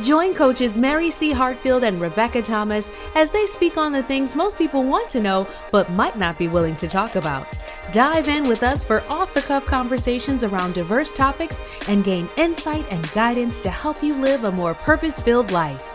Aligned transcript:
Join 0.00 0.34
coaches 0.34 0.76
Mary 0.76 1.08
C. 1.08 1.30
Hartfield 1.30 1.84
and 1.84 2.00
Rebecca 2.00 2.42
Thomas 2.42 2.90
as 3.14 3.30
they 3.30 3.46
speak 3.46 3.76
on 3.76 3.92
the 3.92 4.02
things 4.02 4.34
most 4.34 4.58
people 4.58 4.82
want 4.82 5.08
to 5.10 5.20
know 5.20 5.46
but 5.70 5.88
might 5.92 6.18
not 6.18 6.36
be 6.36 6.48
willing 6.48 6.74
to 6.76 6.88
talk 6.88 7.14
about. 7.14 7.46
Dive 7.92 8.26
in 8.26 8.48
with 8.48 8.64
us 8.64 8.82
for 8.82 9.02
off 9.08 9.32
the 9.34 9.42
cuff 9.42 9.64
conversations 9.66 10.42
around 10.42 10.74
diverse 10.74 11.12
topics 11.12 11.62
and 11.86 12.02
gain 12.02 12.28
insight 12.36 12.84
and 12.90 13.08
guidance 13.12 13.60
to 13.60 13.70
help 13.70 14.02
you 14.02 14.16
live 14.16 14.42
a 14.42 14.50
more 14.50 14.74
purpose 14.74 15.20
filled 15.20 15.52
life. 15.52 15.94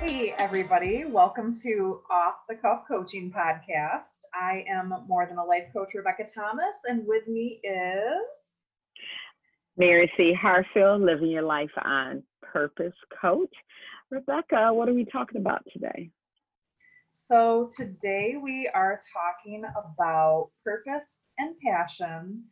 Hey, 0.00 0.34
everybody. 0.38 1.04
Welcome 1.04 1.52
to 1.62 2.00
Off 2.10 2.36
the 2.48 2.54
Cuff 2.54 2.84
Coaching 2.88 3.30
Podcast. 3.36 4.24
I 4.32 4.64
am 4.66 4.94
more 5.06 5.26
than 5.26 5.36
a 5.36 5.44
life 5.44 5.64
coach, 5.74 5.90
Rebecca 5.94 6.24
Thomas, 6.24 6.78
and 6.86 7.06
with 7.06 7.28
me 7.28 7.60
is 7.62 8.24
Mary 9.76 10.10
C. 10.16 10.32
Hartfield, 10.32 11.02
Living 11.02 11.30
Your 11.30 11.42
Life 11.42 11.70
on 11.84 12.22
Purpose 12.42 12.94
Coach. 13.20 13.52
Rebecca, 14.08 14.72
what 14.72 14.88
are 14.88 14.94
we 14.94 15.04
talking 15.04 15.40
about 15.40 15.64
today? 15.72 16.10
So, 17.12 17.70
today 17.76 18.36
we 18.40 18.70
are 18.72 19.00
talking 19.12 19.64
about 19.64 20.50
purpose 20.62 21.16
and 21.38 21.56
passion 21.58 22.44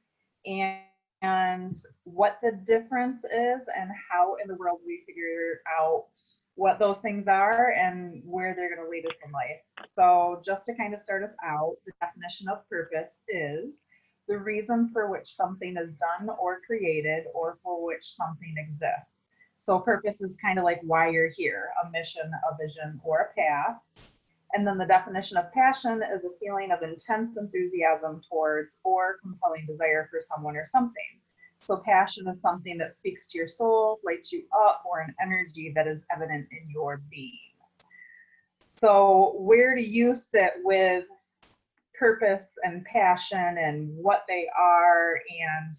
and, 0.46 0.80
and 1.22 1.76
what 2.02 2.38
the 2.42 2.60
difference 2.66 3.22
is 3.24 3.60
and 3.76 3.90
how 4.10 4.36
in 4.42 4.48
the 4.48 4.56
world 4.56 4.80
we 4.84 5.04
figure 5.06 5.60
out 5.78 6.06
what 6.56 6.80
those 6.80 7.00
things 7.00 7.28
are 7.28 7.70
and 7.70 8.20
where 8.24 8.54
they're 8.56 8.74
going 8.74 8.84
to 8.84 8.90
lead 8.90 9.06
us 9.06 9.16
in 9.24 9.30
life. 9.30 9.86
So, 9.94 10.42
just 10.44 10.64
to 10.66 10.74
kind 10.74 10.92
of 10.92 10.98
start 10.98 11.22
us 11.22 11.34
out, 11.44 11.76
the 11.86 11.92
definition 12.00 12.48
of 12.48 12.68
purpose 12.68 13.22
is 13.28 13.70
the 14.28 14.38
reason 14.38 14.90
for 14.92 15.10
which 15.10 15.34
something 15.34 15.76
is 15.76 15.94
done 15.94 16.28
or 16.40 16.60
created 16.66 17.24
or 17.34 17.58
for 17.62 17.84
which 17.84 18.04
something 18.04 18.54
exists. 18.56 19.12
So, 19.56 19.78
purpose 19.78 20.20
is 20.20 20.36
kind 20.42 20.58
of 20.58 20.64
like 20.64 20.80
why 20.82 21.08
you're 21.08 21.30
here 21.30 21.70
a 21.84 21.90
mission, 21.90 22.30
a 22.50 22.56
vision, 22.56 23.00
or 23.04 23.20
a 23.30 23.40
path. 23.40 23.76
And 24.54 24.66
then 24.66 24.76
the 24.76 24.84
definition 24.84 25.36
of 25.36 25.52
passion 25.52 26.02
is 26.02 26.24
a 26.24 26.36
feeling 26.40 26.72
of 26.72 26.82
intense 26.82 27.36
enthusiasm 27.36 28.20
towards 28.28 28.78
or 28.84 29.18
compelling 29.22 29.64
desire 29.66 30.08
for 30.10 30.20
someone 30.20 30.56
or 30.56 30.66
something. 30.66 31.20
So, 31.60 31.76
passion 31.76 32.26
is 32.28 32.40
something 32.40 32.76
that 32.78 32.96
speaks 32.96 33.28
to 33.28 33.38
your 33.38 33.46
soul, 33.46 34.00
lights 34.04 34.32
you 34.32 34.44
up, 34.66 34.82
or 34.84 35.00
an 35.00 35.14
energy 35.22 35.72
that 35.76 35.86
is 35.86 36.02
evident 36.14 36.48
in 36.50 36.68
your 36.68 37.00
being. 37.08 37.38
So, 38.74 39.36
where 39.38 39.76
do 39.76 39.82
you 39.82 40.12
sit 40.16 40.54
with 40.64 41.04
purpose 42.02 42.48
and 42.64 42.84
passion 42.84 43.58
and 43.58 43.96
what 43.96 44.24
they 44.26 44.48
are 44.58 45.14
and 45.14 45.76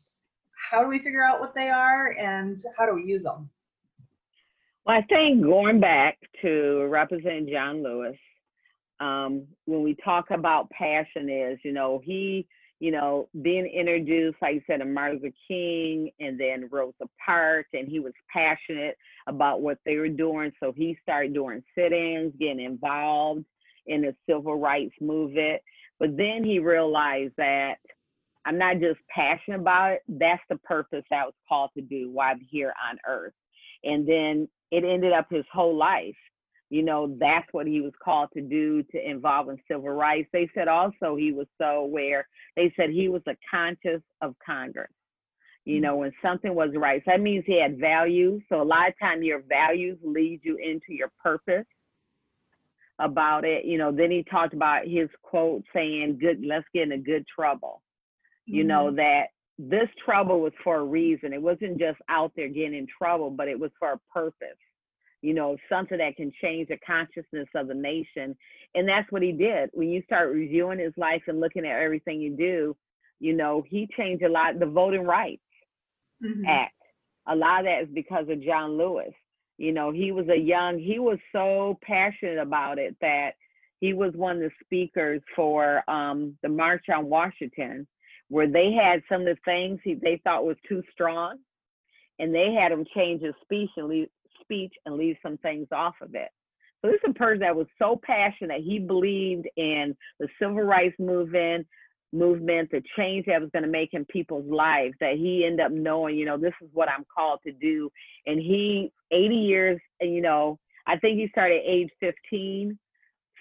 how 0.71 0.81
do 0.81 0.87
we 0.87 0.97
figure 0.97 1.21
out 1.21 1.41
what 1.41 1.53
they 1.53 1.67
are 1.67 2.11
and 2.11 2.57
how 2.77 2.85
do 2.85 2.95
we 2.95 3.03
use 3.03 3.23
them? 3.23 3.49
Well, 4.85 4.95
I 4.95 5.01
think 5.01 5.43
going 5.43 5.81
back 5.81 6.17
to 6.41 6.87
Representative 6.89 7.49
John 7.49 7.83
Lewis, 7.83 8.15
um, 9.01 9.43
when 9.65 9.83
we 9.83 9.97
talk 10.01 10.31
about 10.31 10.69
passion 10.69 11.29
is, 11.29 11.59
you 11.65 11.73
know, 11.73 12.01
he, 12.01 12.47
you 12.79 12.91
know, 12.91 13.27
being 13.41 13.65
introduced, 13.65 14.37
like 14.41 14.55
you 14.55 14.61
said, 14.65 14.77
to 14.77 14.85
Martin 14.85 15.19
Luther 15.21 15.35
King 15.45 16.09
and 16.21 16.39
then 16.39 16.69
Rosa 16.71 17.09
Parks, 17.25 17.67
and 17.73 17.89
he 17.89 17.99
was 17.99 18.13
passionate 18.31 18.95
about 19.27 19.59
what 19.59 19.77
they 19.85 19.97
were 19.97 20.07
doing. 20.07 20.53
So 20.61 20.71
he 20.73 20.97
started 21.03 21.33
doing 21.33 21.61
sit-ins, 21.75 22.33
getting 22.39 22.61
involved 22.61 23.43
in 23.87 24.01
the 24.01 24.15
civil 24.29 24.55
rights 24.55 24.95
movement. 25.01 25.61
But 26.03 26.17
then 26.17 26.43
he 26.43 26.59
realized 26.59 27.31
that 27.37 27.75
I'm 28.45 28.57
not 28.57 28.81
just 28.81 28.99
passionate 29.07 29.61
about 29.61 29.93
it, 29.93 30.01
that's 30.09 30.43
the 30.49 30.57
purpose 30.57 31.05
I 31.09 31.23
was 31.23 31.33
called 31.47 31.69
to 31.77 31.81
do 31.81 32.11
while 32.11 32.31
I'm 32.31 32.45
here 32.51 32.73
on 32.89 32.97
earth. 33.07 33.31
And 33.85 34.05
then 34.05 34.49
it 34.69 34.83
ended 34.83 35.13
up 35.13 35.27
his 35.29 35.45
whole 35.49 35.77
life. 35.77 36.17
You 36.69 36.83
know, 36.83 37.15
that's 37.21 37.47
what 37.53 37.67
he 37.67 37.79
was 37.79 37.93
called 38.03 38.27
to 38.33 38.41
do 38.41 38.83
to 38.91 39.09
involve 39.09 39.47
in 39.47 39.57
civil 39.65 39.91
rights. 39.91 40.27
They 40.33 40.49
said 40.53 40.67
also 40.67 41.15
he 41.15 41.31
was 41.31 41.47
so 41.57 41.85
aware, 41.85 42.27
they 42.57 42.73
said 42.75 42.89
he 42.89 43.07
was 43.07 43.21
a 43.25 43.37
conscious 43.49 44.01
of 44.21 44.35
Congress. 44.45 44.91
You 45.63 45.77
mm. 45.77 45.83
know, 45.83 45.95
when 45.95 46.11
something 46.21 46.53
was 46.53 46.71
right. 46.75 47.01
So 47.05 47.11
that 47.11 47.21
means 47.21 47.45
he 47.47 47.61
had 47.61 47.79
values. 47.79 48.43
So 48.49 48.61
a 48.61 48.63
lot 48.63 48.89
of 48.89 48.99
time 48.99 49.23
your 49.23 49.41
values 49.47 49.97
lead 50.03 50.41
you 50.43 50.57
into 50.57 50.87
your 50.89 51.13
purpose 51.23 51.65
about 52.99 53.45
it. 53.45 53.65
You 53.65 53.77
know, 53.77 53.91
then 53.91 54.11
he 54.11 54.23
talked 54.23 54.53
about 54.53 54.85
his 54.85 55.09
quote 55.21 55.63
saying, 55.73 56.19
"Good, 56.19 56.43
let's 56.45 56.65
get 56.73 56.83
in 56.83 56.91
a 56.93 56.97
good 56.97 57.25
trouble." 57.27 57.81
Mm-hmm. 58.47 58.55
You 58.55 58.63
know 58.63 58.85
mm-hmm. 58.87 58.97
that 58.97 59.23
this 59.57 59.89
trouble 60.03 60.41
was 60.41 60.53
for 60.63 60.77
a 60.77 60.83
reason. 60.83 61.33
It 61.33 61.41
wasn't 61.41 61.79
just 61.79 61.99
out 62.09 62.31
there 62.35 62.47
getting 62.47 62.75
in 62.75 62.87
trouble, 62.97 63.29
but 63.29 63.47
it 63.47 63.59
was 63.59 63.71
for 63.79 63.93
a 63.93 63.99
purpose. 64.11 64.57
You 65.21 65.33
know, 65.33 65.55
something 65.69 65.99
that 65.99 66.17
can 66.17 66.31
change 66.41 66.67
the 66.67 66.77
consciousness 66.85 67.47
of 67.55 67.67
the 67.67 67.73
nation. 67.73 68.35
And 68.75 68.87
that's 68.87 69.09
what 69.09 69.21
he 69.21 69.31
did. 69.31 69.69
When 69.71 69.89
you 69.89 70.01
start 70.03 70.33
reviewing 70.33 70.79
his 70.79 70.91
life 70.97 71.21
and 71.27 71.39
looking 71.39 71.65
at 71.65 71.79
everything 71.79 72.19
you 72.19 72.35
do, 72.35 72.75
you 73.19 73.33
know, 73.33 73.63
he 73.65 73.87
changed 73.95 74.23
a 74.23 74.29
lot. 74.29 74.59
The 74.59 74.65
Voting 74.65 75.05
Rights 75.05 75.41
mm-hmm. 76.21 76.45
Act, 76.45 76.73
a 77.27 77.35
lot 77.35 77.59
of 77.59 77.65
that 77.65 77.83
is 77.83 77.89
because 77.93 78.27
of 78.27 78.43
John 78.43 78.77
Lewis 78.77 79.13
you 79.63 79.71
know, 79.71 79.91
he 79.91 80.11
was 80.11 80.27
a 80.27 80.37
young, 80.37 80.77
he 80.77 80.99
was 80.99 81.17
so 81.31 81.79
passionate 81.81 82.37
about 82.37 82.77
it 82.77 82.95
that 82.99 83.31
he 83.79 83.93
was 83.93 84.13
one 84.13 84.37
of 84.37 84.41
the 84.41 84.51
speakers 84.63 85.21
for 85.35 85.89
um, 85.89 86.37
the 86.43 86.49
March 86.49 86.85
on 86.93 87.09
Washington, 87.09 87.87
where 88.27 88.47
they 88.47 88.73
had 88.73 89.01
some 89.09 89.21
of 89.21 89.27
the 89.27 89.37
things 89.45 89.79
he, 89.83 89.93
they 89.93 90.19
thought 90.23 90.45
was 90.45 90.57
too 90.67 90.83
strong, 90.91 91.37
and 92.19 92.35
they 92.35 92.53
had 92.53 92.73
him 92.73 92.85
change 92.93 93.21
his 93.21 93.33
speech 93.41 93.69
and 93.77 93.87
leave, 93.87 94.09
speech 94.41 94.73
and 94.85 94.95
leave 94.95 95.15
some 95.23 95.37
things 95.37 95.67
off 95.71 95.95
of 96.01 96.13
it. 96.13 96.29
So 96.81 96.91
this 96.91 96.99
is 97.03 97.11
a 97.11 97.13
person 97.13 97.39
that 97.39 97.55
was 97.55 97.67
so 97.79 97.99
passionate. 98.03 98.61
He 98.63 98.79
believed 98.79 99.47
in 99.55 99.95
the 100.19 100.27
civil 100.41 100.63
rights 100.63 100.95
movement, 100.99 101.65
movement, 102.13 102.69
the 102.71 102.81
change 102.97 103.25
that 103.25 103.41
was 103.41 103.49
going 103.51 103.63
to 103.63 103.69
make 103.69 103.89
in 103.93 104.05
people's 104.05 104.49
lives, 104.49 104.93
that 104.99 105.15
he 105.15 105.45
ended 105.45 105.65
up 105.65 105.71
knowing, 105.71 106.15
you 106.15 106.25
know, 106.25 106.37
this 106.37 106.53
is 106.61 106.69
what 106.73 106.89
I'm 106.89 107.05
called 107.13 107.39
to 107.45 107.51
do. 107.51 107.89
And 108.25 108.39
he, 108.39 108.91
80 109.11 109.35
years, 109.35 109.79
you 109.99 110.21
know, 110.21 110.59
I 110.87 110.97
think 110.97 111.17
he 111.17 111.27
started 111.29 111.61
age 111.65 111.89
15. 111.99 112.77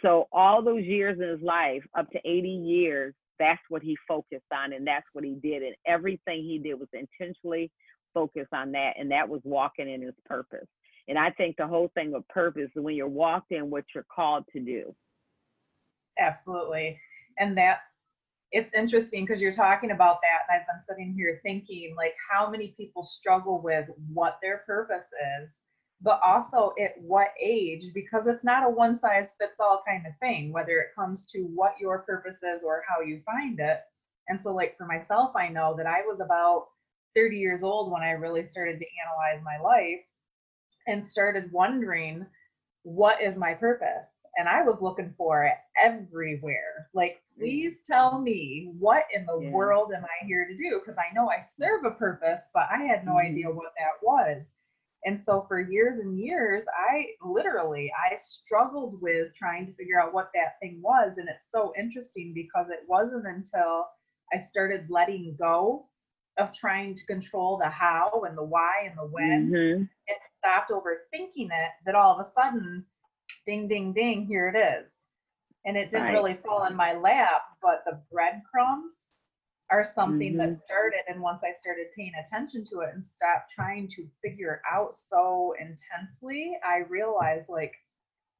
So 0.02 0.26
all 0.32 0.62
those 0.62 0.84
years 0.84 1.18
in 1.20 1.28
his 1.28 1.42
life, 1.42 1.82
up 1.96 2.10
to 2.10 2.18
80 2.24 2.48
years, 2.48 3.14
that's 3.38 3.62
what 3.68 3.82
he 3.82 3.96
focused 4.06 4.52
on 4.52 4.72
and 4.72 4.86
that's 4.86 5.06
what 5.12 5.24
he 5.24 5.34
did. 5.42 5.62
And 5.62 5.74
everything 5.86 6.42
he 6.42 6.58
did 6.58 6.74
was 6.74 6.88
intentionally 6.92 7.70
focused 8.14 8.52
on 8.52 8.72
that. 8.72 8.94
And 8.98 9.10
that 9.10 9.28
was 9.28 9.40
walking 9.44 9.90
in 9.90 10.02
his 10.02 10.14
purpose. 10.24 10.66
And 11.08 11.18
I 11.18 11.30
think 11.30 11.56
the 11.56 11.66
whole 11.66 11.90
thing 11.94 12.14
of 12.14 12.26
purpose 12.28 12.70
is 12.76 12.82
when 12.82 12.94
you're 12.94 13.08
walked 13.08 13.50
in 13.52 13.70
what 13.70 13.84
you're 13.94 14.06
called 14.14 14.44
to 14.52 14.60
do. 14.60 14.94
Absolutely. 16.18 16.98
And 17.38 17.56
that's 17.56 17.91
it's 18.52 18.74
interesting 18.74 19.24
because 19.24 19.40
you're 19.40 19.52
talking 19.52 19.90
about 19.90 20.18
that 20.22 20.46
and 20.48 20.60
i've 20.60 20.66
been 20.66 20.84
sitting 20.86 21.14
here 21.14 21.40
thinking 21.42 21.94
like 21.96 22.14
how 22.30 22.48
many 22.48 22.74
people 22.76 23.02
struggle 23.02 23.60
with 23.62 23.88
what 24.12 24.38
their 24.42 24.58
purpose 24.66 25.06
is 25.40 25.48
but 26.02 26.20
also 26.24 26.72
at 26.80 26.94
what 27.00 27.28
age 27.40 27.92
because 27.94 28.26
it's 28.26 28.44
not 28.44 28.66
a 28.66 28.68
one 28.68 28.96
size 28.96 29.34
fits 29.40 29.60
all 29.60 29.82
kind 29.86 30.04
of 30.06 30.12
thing 30.20 30.52
whether 30.52 30.80
it 30.80 30.94
comes 30.96 31.28
to 31.28 31.40
what 31.54 31.74
your 31.80 32.00
purpose 32.00 32.42
is 32.42 32.64
or 32.64 32.82
how 32.88 33.00
you 33.00 33.20
find 33.24 33.60
it. 33.60 33.80
And 34.28 34.40
so 34.40 34.52
like 34.54 34.76
for 34.76 34.86
myself 34.86 35.32
i 35.36 35.48
know 35.48 35.74
that 35.76 35.86
i 35.86 36.00
was 36.02 36.20
about 36.20 36.66
30 37.16 37.36
years 37.36 37.62
old 37.62 37.90
when 37.90 38.02
i 38.02 38.10
really 38.12 38.44
started 38.44 38.78
to 38.78 38.86
analyze 39.04 39.44
my 39.44 39.58
life 39.62 40.00
and 40.86 41.06
started 41.06 41.50
wondering 41.52 42.26
what 42.82 43.20
is 43.22 43.36
my 43.36 43.54
purpose 43.54 44.11
and 44.36 44.48
I 44.48 44.62
was 44.62 44.80
looking 44.80 45.14
for 45.16 45.44
it 45.44 45.54
everywhere. 45.82 46.88
Like, 46.94 47.22
please 47.36 47.80
tell 47.86 48.18
me 48.18 48.72
what 48.78 49.04
in 49.14 49.26
the 49.26 49.40
yeah. 49.40 49.50
world 49.50 49.92
am 49.94 50.04
I 50.04 50.26
here 50.26 50.46
to 50.46 50.56
do? 50.56 50.80
Because 50.80 50.98
I 50.98 51.12
know 51.14 51.28
I 51.28 51.40
serve 51.40 51.84
a 51.84 51.90
purpose, 51.90 52.48
but 52.54 52.66
I 52.72 52.82
had 52.84 53.04
no 53.04 53.12
mm-hmm. 53.12 53.30
idea 53.30 53.50
what 53.50 53.72
that 53.78 54.02
was. 54.02 54.42
And 55.04 55.20
so 55.20 55.44
for 55.48 55.60
years 55.60 55.98
and 55.98 56.18
years, 56.18 56.64
I 56.90 57.06
literally 57.24 57.90
I 58.10 58.16
struggled 58.16 59.00
with 59.02 59.34
trying 59.34 59.66
to 59.66 59.74
figure 59.74 60.00
out 60.00 60.14
what 60.14 60.30
that 60.34 60.60
thing 60.60 60.80
was. 60.80 61.18
And 61.18 61.28
it's 61.28 61.50
so 61.50 61.72
interesting 61.78 62.32
because 62.34 62.66
it 62.70 62.84
wasn't 62.86 63.26
until 63.26 63.86
I 64.32 64.38
started 64.38 64.86
letting 64.88 65.36
go 65.38 65.86
of 66.38 66.52
trying 66.52 66.94
to 66.94 67.06
control 67.06 67.58
the 67.58 67.68
how 67.68 68.22
and 68.26 68.38
the 68.38 68.44
why 68.44 68.88
and 68.88 68.96
the 68.96 69.06
when 69.06 69.50
mm-hmm. 69.50 69.82
and 69.82 70.16
stopped 70.38 70.70
overthinking 70.70 71.46
it 71.46 71.70
that 71.84 71.94
all 71.94 72.14
of 72.14 72.20
a 72.20 72.24
sudden 72.24 72.84
ding, 73.46 73.68
ding, 73.68 73.92
ding, 73.92 74.26
here 74.26 74.48
it 74.48 74.56
is. 74.56 74.92
And 75.64 75.76
it 75.76 75.90
didn't 75.90 76.08
right. 76.08 76.12
really 76.12 76.38
fall 76.44 76.66
in 76.66 76.74
my 76.74 76.94
lap, 76.94 77.42
but 77.60 77.82
the 77.86 78.00
breadcrumbs 78.10 78.94
are 79.70 79.84
something 79.84 80.34
mm-hmm. 80.34 80.50
that 80.50 80.62
started. 80.62 81.00
And 81.08 81.20
once 81.20 81.42
I 81.44 81.52
started 81.58 81.86
paying 81.96 82.12
attention 82.24 82.64
to 82.66 82.80
it 82.80 82.90
and 82.94 83.04
stopped 83.04 83.52
trying 83.54 83.88
to 83.88 84.06
figure 84.22 84.54
it 84.54 84.60
out 84.70 84.98
so 84.98 85.54
intensely, 85.58 86.58
I 86.66 86.78
realized, 86.88 87.48
like, 87.48 87.74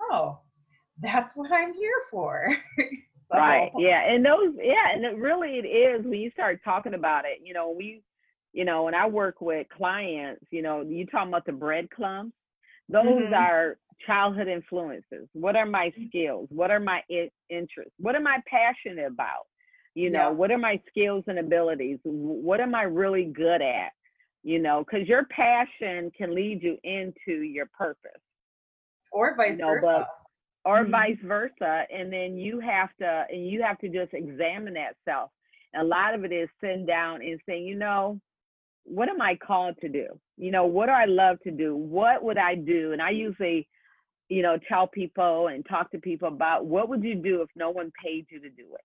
oh, 0.00 0.40
that's 1.00 1.36
what 1.36 1.50
I'm 1.52 1.72
here 1.74 2.02
for. 2.10 2.54
so, 2.78 3.38
right. 3.38 3.70
Yeah. 3.78 4.02
And 4.12 4.24
those, 4.24 4.54
yeah. 4.60 4.92
And 4.92 5.04
it 5.04 5.16
really, 5.16 5.58
it 5.58 5.66
is 5.66 6.04
when 6.04 6.20
you 6.20 6.30
start 6.32 6.60
talking 6.64 6.94
about 6.94 7.24
it, 7.24 7.38
you 7.42 7.54
know, 7.54 7.70
we, 7.70 8.02
you 8.52 8.64
know, 8.64 8.84
when 8.84 8.94
I 8.94 9.06
work 9.06 9.40
with 9.40 9.68
clients, 9.68 10.44
you 10.50 10.62
know, 10.62 10.82
you 10.82 11.06
talking 11.06 11.28
about 11.28 11.46
the 11.46 11.52
breadcrumbs, 11.52 12.34
those 12.88 13.06
Mhm. 13.06 13.32
are 13.32 13.78
childhood 14.06 14.48
influences. 14.48 15.28
What 15.32 15.56
are 15.56 15.66
my 15.66 15.92
skills? 16.08 16.48
What 16.50 16.70
are 16.70 16.80
my 16.80 17.02
I- 17.10 17.30
interests? 17.50 17.94
What 17.98 18.14
am 18.16 18.26
I 18.26 18.38
passionate 18.46 19.06
about? 19.06 19.46
You 19.94 20.10
know, 20.10 20.28
Yeah. 20.28 20.30
what 20.30 20.50
are 20.50 20.58
my 20.58 20.80
skills 20.88 21.24
and 21.26 21.38
abilities? 21.38 21.98
What 22.04 22.60
am 22.60 22.74
I 22.74 22.82
really 22.84 23.24
good 23.26 23.60
at? 23.62 23.92
You 24.42 24.58
know, 24.58 24.84
because 24.84 25.06
your 25.08 25.24
passion 25.26 26.10
can 26.12 26.34
lead 26.34 26.62
you 26.62 26.78
into 26.82 27.42
your 27.42 27.66
purpose 27.66 28.20
Or 29.12 29.34
vice 29.36 29.58
No, 29.58 29.68
versa. 29.68 29.80
but- 29.86 30.08
or 30.64 30.84
Mhm. 30.84 30.90
vice 30.90 31.18
versa 31.20 31.86
and 31.90 32.12
then 32.12 32.36
you 32.36 32.60
have 32.60 32.94
to 32.96 33.26
and 33.30 33.46
you 33.48 33.62
have 33.62 33.78
to 33.78 33.88
just 33.88 34.14
examine 34.14 34.74
that 34.74 34.96
self 35.04 35.30
a 35.74 35.82
lot 35.82 36.14
of 36.14 36.24
it 36.24 36.30
is 36.32 36.48
sitting 36.60 36.86
down 36.86 37.20
and 37.22 37.40
saying 37.46 37.64
you 37.66 37.74
know 37.74 38.20
what 38.84 39.08
am 39.08 39.20
i 39.20 39.34
called 39.34 39.76
to 39.80 39.88
do 39.88 40.06
you 40.36 40.50
know 40.52 40.64
what 40.66 40.86
do 40.86 40.92
i 40.92 41.04
love 41.04 41.40
to 41.40 41.50
do 41.50 41.74
what 41.74 42.22
would 42.22 42.38
i 42.38 42.54
do 42.54 42.92
and 42.92 43.02
i 43.02 43.10
usually 43.10 43.66
you 44.28 44.42
know 44.42 44.58
tell 44.68 44.86
people 44.86 45.48
and 45.48 45.64
talk 45.66 45.90
to 45.90 45.98
people 45.98 46.28
about 46.28 46.66
what 46.66 46.88
would 46.88 47.02
you 47.02 47.14
do 47.14 47.42
if 47.42 47.48
no 47.54 47.70
one 47.70 47.92
paid 48.02 48.26
you 48.30 48.40
to 48.40 48.50
do 48.50 48.64
it? 48.74 48.84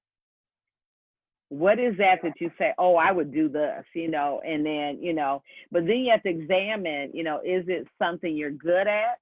What 1.49 1.79
is 1.79 1.95
that 1.97 2.19
that 2.23 2.33
you 2.41 2.51
say 2.57 2.73
oh 2.77 2.95
i 2.95 3.09
would 3.09 3.33
do 3.33 3.47
this 3.47 3.85
you 3.93 4.09
know 4.09 4.41
and 4.45 4.65
then 4.65 5.01
you 5.01 5.13
know 5.13 5.41
but 5.71 5.87
then 5.87 5.99
you 5.99 6.11
have 6.11 6.23
to 6.23 6.29
examine 6.29 7.11
you 7.13 7.23
know 7.23 7.39
is 7.39 7.63
it 7.67 7.87
something 7.97 8.35
you're 8.35 8.51
good 8.51 8.87
at 8.87 9.17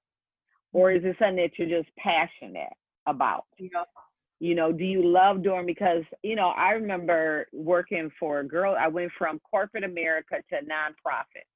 or 0.72 0.90
mm-hmm. 0.90 1.06
is 1.06 1.12
it 1.12 1.16
something 1.18 1.36
that 1.36 1.52
you're 1.56 1.82
just 1.82 1.94
passionate 1.96 2.72
about? 3.06 3.44
You 3.58 3.70
know, 3.72 3.84
you 4.40 4.54
know 4.54 4.70
do 4.72 4.84
you 4.84 5.06
love 5.06 5.42
doing 5.42 5.64
because 5.64 6.02
you 6.22 6.36
know 6.36 6.48
i 6.48 6.72
remember 6.72 7.46
working 7.52 8.10
for 8.20 8.40
a 8.40 8.46
girl 8.46 8.76
i 8.78 8.86
went 8.86 9.10
from 9.16 9.40
corporate 9.50 9.84
america 9.84 10.36
to 10.50 10.56
nonprofit. 10.56 11.46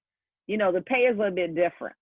You 0.46 0.56
know 0.56 0.72
the 0.72 0.80
pay 0.80 1.00
is 1.00 1.16
a 1.16 1.18
little 1.18 1.34
bit 1.34 1.54
different 1.54 1.94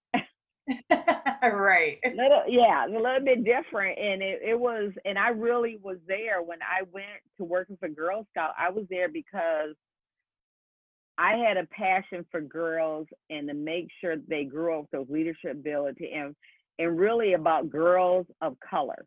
right. 1.43 1.99
little 2.05 2.43
yeah 2.49 2.87
a 2.87 2.89
little 2.89 3.21
bit 3.25 3.45
different 3.45 3.99
and 3.99 4.23
it, 4.23 4.41
it 4.45 4.59
was 4.59 4.93
and 5.05 5.19
i 5.19 5.29
really 5.29 5.79
was 5.83 5.99
there 6.07 6.43
when 6.43 6.59
i 6.63 6.83
went 6.93 7.07
to 7.37 7.45
work 7.45 7.69
working 7.69 7.77
for 7.79 7.89
girl 7.89 8.27
scout 8.31 8.53
i 8.59 8.71
was 8.71 8.85
there 8.91 9.09
because 9.09 9.75
i 11.19 11.37
had 11.37 11.57
a 11.57 11.67
passion 11.67 12.25
for 12.31 12.41
girls 12.41 13.07
and 13.31 13.49
to 13.49 13.55
make 13.55 13.89
sure 14.01 14.17
they 14.29 14.45
grew 14.45 14.75
up 14.75 14.83
with 14.83 14.91
those 14.91 15.11
leadership 15.11 15.53
ability 15.53 16.11
and 16.15 16.35
and 16.79 16.99
really 16.99 17.35
about 17.35 17.71
girls 17.71 18.27
of 18.41 18.57
color 18.61 19.05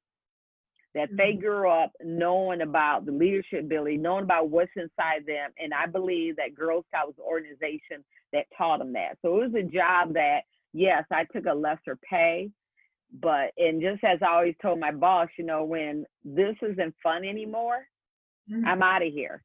that 0.93 1.09
they 1.17 1.33
Mhm. 1.33 1.41
grew 1.41 1.69
up 1.69 1.91
knowing 2.03 2.61
about 2.61 3.05
the 3.05 3.11
leadership 3.11 3.61
ability 3.61 3.97
knowing 3.97 4.23
about 4.23 4.49
what's 4.49 4.71
inside 4.75 5.25
them 5.25 5.51
and 5.59 5.73
i 5.73 5.85
believe 5.85 6.35
that 6.35 6.55
girl 6.55 6.83
scout 6.87 7.07
was 7.07 7.15
an 7.17 7.25
organization 7.25 8.03
that 8.33 8.45
taught 8.57 8.79
them 8.79 8.93
that 8.93 9.17
so 9.21 9.41
it 9.41 9.51
was 9.51 9.55
a 9.55 9.63
job 9.63 10.13
that 10.13 10.41
yes 10.73 11.03
i 11.11 11.23
took 11.33 11.45
a 11.45 11.53
lesser 11.53 11.97
pay 12.09 12.49
but 13.19 13.51
and 13.57 13.81
just 13.81 14.03
as 14.03 14.19
I 14.21 14.31
always 14.31 14.55
told 14.61 14.79
my 14.79 14.91
boss, 14.91 15.27
you 15.37 15.43
know, 15.43 15.63
when 15.63 16.05
this 16.23 16.55
isn't 16.61 16.95
fun 17.03 17.25
anymore, 17.25 17.85
Mhm. 18.49 18.65
I'm 18.65 18.81
out 18.81 19.05
of 19.05 19.11
here 19.11 19.43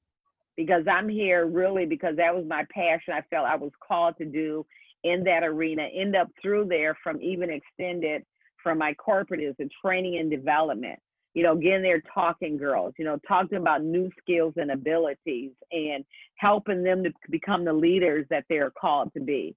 because 0.56 0.87
I'm 0.87 1.08
here 1.08 1.46
really 1.46 1.87
because 1.87 2.17
that 2.17 2.34
was 2.34 2.46
my 2.46 2.64
passion. 2.70 3.12
I 3.14 3.23
felt 3.23 3.46
I 3.46 3.56
was 3.56 3.73
called 3.81 4.17
to 4.19 4.25
do 4.25 4.64
in 5.02 5.25
that 5.25 5.43
arena. 5.44 5.82
End 5.84 6.17
up 6.17 6.31
through 6.40 6.67
there 6.67 6.94
from 7.02 7.20
even 7.20 7.50
extended 7.50 8.25
from 8.62 8.78
my 8.78 8.94
corporate 8.94 9.40
is 9.40 9.56
the 9.58 9.69
training 9.82 10.19
and 10.19 10.31
development. 10.31 11.00
You 11.34 11.43
know, 11.43 11.55
getting 11.55 11.82
there 11.82 12.00
talking 12.14 12.56
girls, 12.56 12.94
you 12.99 13.05
know, 13.05 13.19
talking 13.28 13.58
about 13.58 13.84
new 13.84 14.11
skills 14.19 14.55
and 14.56 14.70
abilities 14.70 15.52
and 15.70 16.05
helping 16.37 16.82
them 16.82 17.05
to 17.05 17.12
become 17.31 17.64
the 17.64 17.73
leaders 17.73 18.26
that 18.31 18.44
they're 18.49 18.70
called 18.70 19.12
to 19.12 19.20
be. 19.20 19.55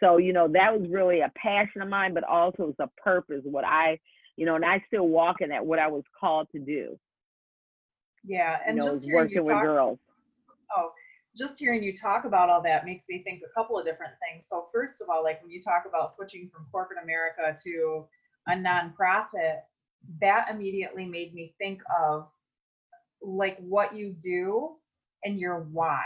So, 0.00 0.18
you 0.18 0.32
know, 0.32 0.48
that 0.48 0.78
was 0.78 0.88
really 0.90 1.20
a 1.20 1.30
passion 1.36 1.82
of 1.82 1.88
mine, 1.88 2.14
but 2.14 2.24
also 2.24 2.66
was 2.66 2.74
a 2.80 2.88
purpose, 3.02 3.42
what 3.44 3.64
I, 3.64 3.98
you 4.36 4.46
know, 4.46 4.56
and 4.56 4.64
I 4.64 4.82
still 4.86 5.08
walk 5.08 5.36
in 5.40 5.50
that 5.50 5.66
what 5.66 5.78
I 5.78 5.88
was 5.88 6.04
called 6.18 6.48
to 6.52 6.60
do. 6.60 6.98
yeah, 8.24 8.58
You 8.66 8.74
and 8.74 8.76
know, 8.76 8.92
just 8.92 9.04
working 9.04 9.30
you 9.30 9.42
with 9.44 9.58
talk, 9.58 9.60
girls. 9.60 9.98
oh, 10.76 10.90
just 11.36 11.58
hearing 11.58 11.82
you 11.82 11.94
talk 11.96 12.24
about 12.24 12.48
all 12.48 12.62
that 12.62 12.84
makes 12.84 13.04
me 13.08 13.22
think 13.22 13.42
a 13.44 13.52
couple 13.58 13.78
of 13.78 13.84
different 13.84 14.12
things. 14.20 14.46
So 14.48 14.68
first 14.72 15.00
of 15.00 15.08
all, 15.08 15.22
like 15.22 15.42
when 15.42 15.50
you 15.50 15.62
talk 15.62 15.84
about 15.88 16.10
switching 16.10 16.50
from 16.52 16.66
corporate 16.70 16.98
America 17.02 17.56
to 17.64 18.06
a 18.48 18.52
nonprofit, 18.52 19.60
that 20.20 20.48
immediately 20.50 21.06
made 21.06 21.34
me 21.34 21.54
think 21.58 21.80
of 22.02 22.28
like 23.22 23.58
what 23.58 23.94
you 23.94 24.14
do 24.22 24.76
and 25.24 25.38
your 25.38 25.60
why. 25.72 26.04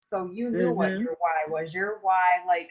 So 0.00 0.30
you 0.32 0.50
knew 0.50 0.70
what 0.72 0.96
Mhm. 0.96 0.98
your 0.98 1.16
why 1.18 1.50
was. 1.50 1.72
Your 1.74 1.98
why, 2.02 2.40
like 2.46 2.70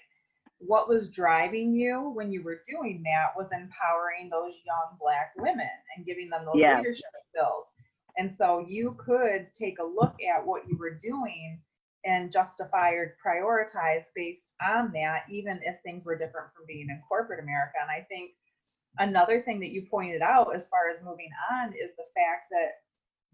what 0.68 0.88
was 0.90 1.10
driving 1.10 1.74
you 1.74 2.12
when 2.14 2.32
you 2.32 2.44
were 2.44 2.62
doing 2.68 3.04
that 3.04 3.36
was 3.38 3.52
empowering 3.52 4.30
those 4.30 4.54
young 4.66 4.98
black 5.00 5.32
women 5.38 5.70
and 5.96 6.06
giving 6.06 6.30
them 6.30 6.46
those 6.46 6.56
Yes. 6.60 6.80
leadership 6.80 7.12
skills. 7.30 7.66
And 8.18 8.32
so 8.32 8.66
you 8.68 8.98
could 9.04 9.48
take 9.54 9.80
a 9.80 9.84
look 9.84 10.16
at 10.36 10.46
what 10.46 10.68
you 10.70 10.78
were 10.78 10.94
doing 10.94 11.60
and 12.06 12.32
justify 12.32 12.92
or 12.92 13.18
prioritize 13.26 14.06
based 14.16 14.54
on 14.62 14.92
that, 14.94 15.24
even 15.30 15.60
if 15.64 15.82
things 15.84 16.06
were 16.06 16.16
different 16.18 16.54
from 16.56 16.66
being 16.68 16.90
in 16.90 17.02
corporate 17.08 17.44
America. 17.44 17.78
And 17.82 17.92
I 17.92 18.06
think 18.08 18.32
another 19.00 19.42
thing 19.42 19.60
that 19.60 19.72
you 19.72 19.88
pointed 19.90 20.22
out 20.22 20.56
as 20.56 20.68
far 20.68 20.90
as 20.90 21.04
moving 21.04 21.32
on 21.52 21.70
is 21.70 21.96
the 21.98 22.06
fact 22.16 22.48
that 22.52 22.85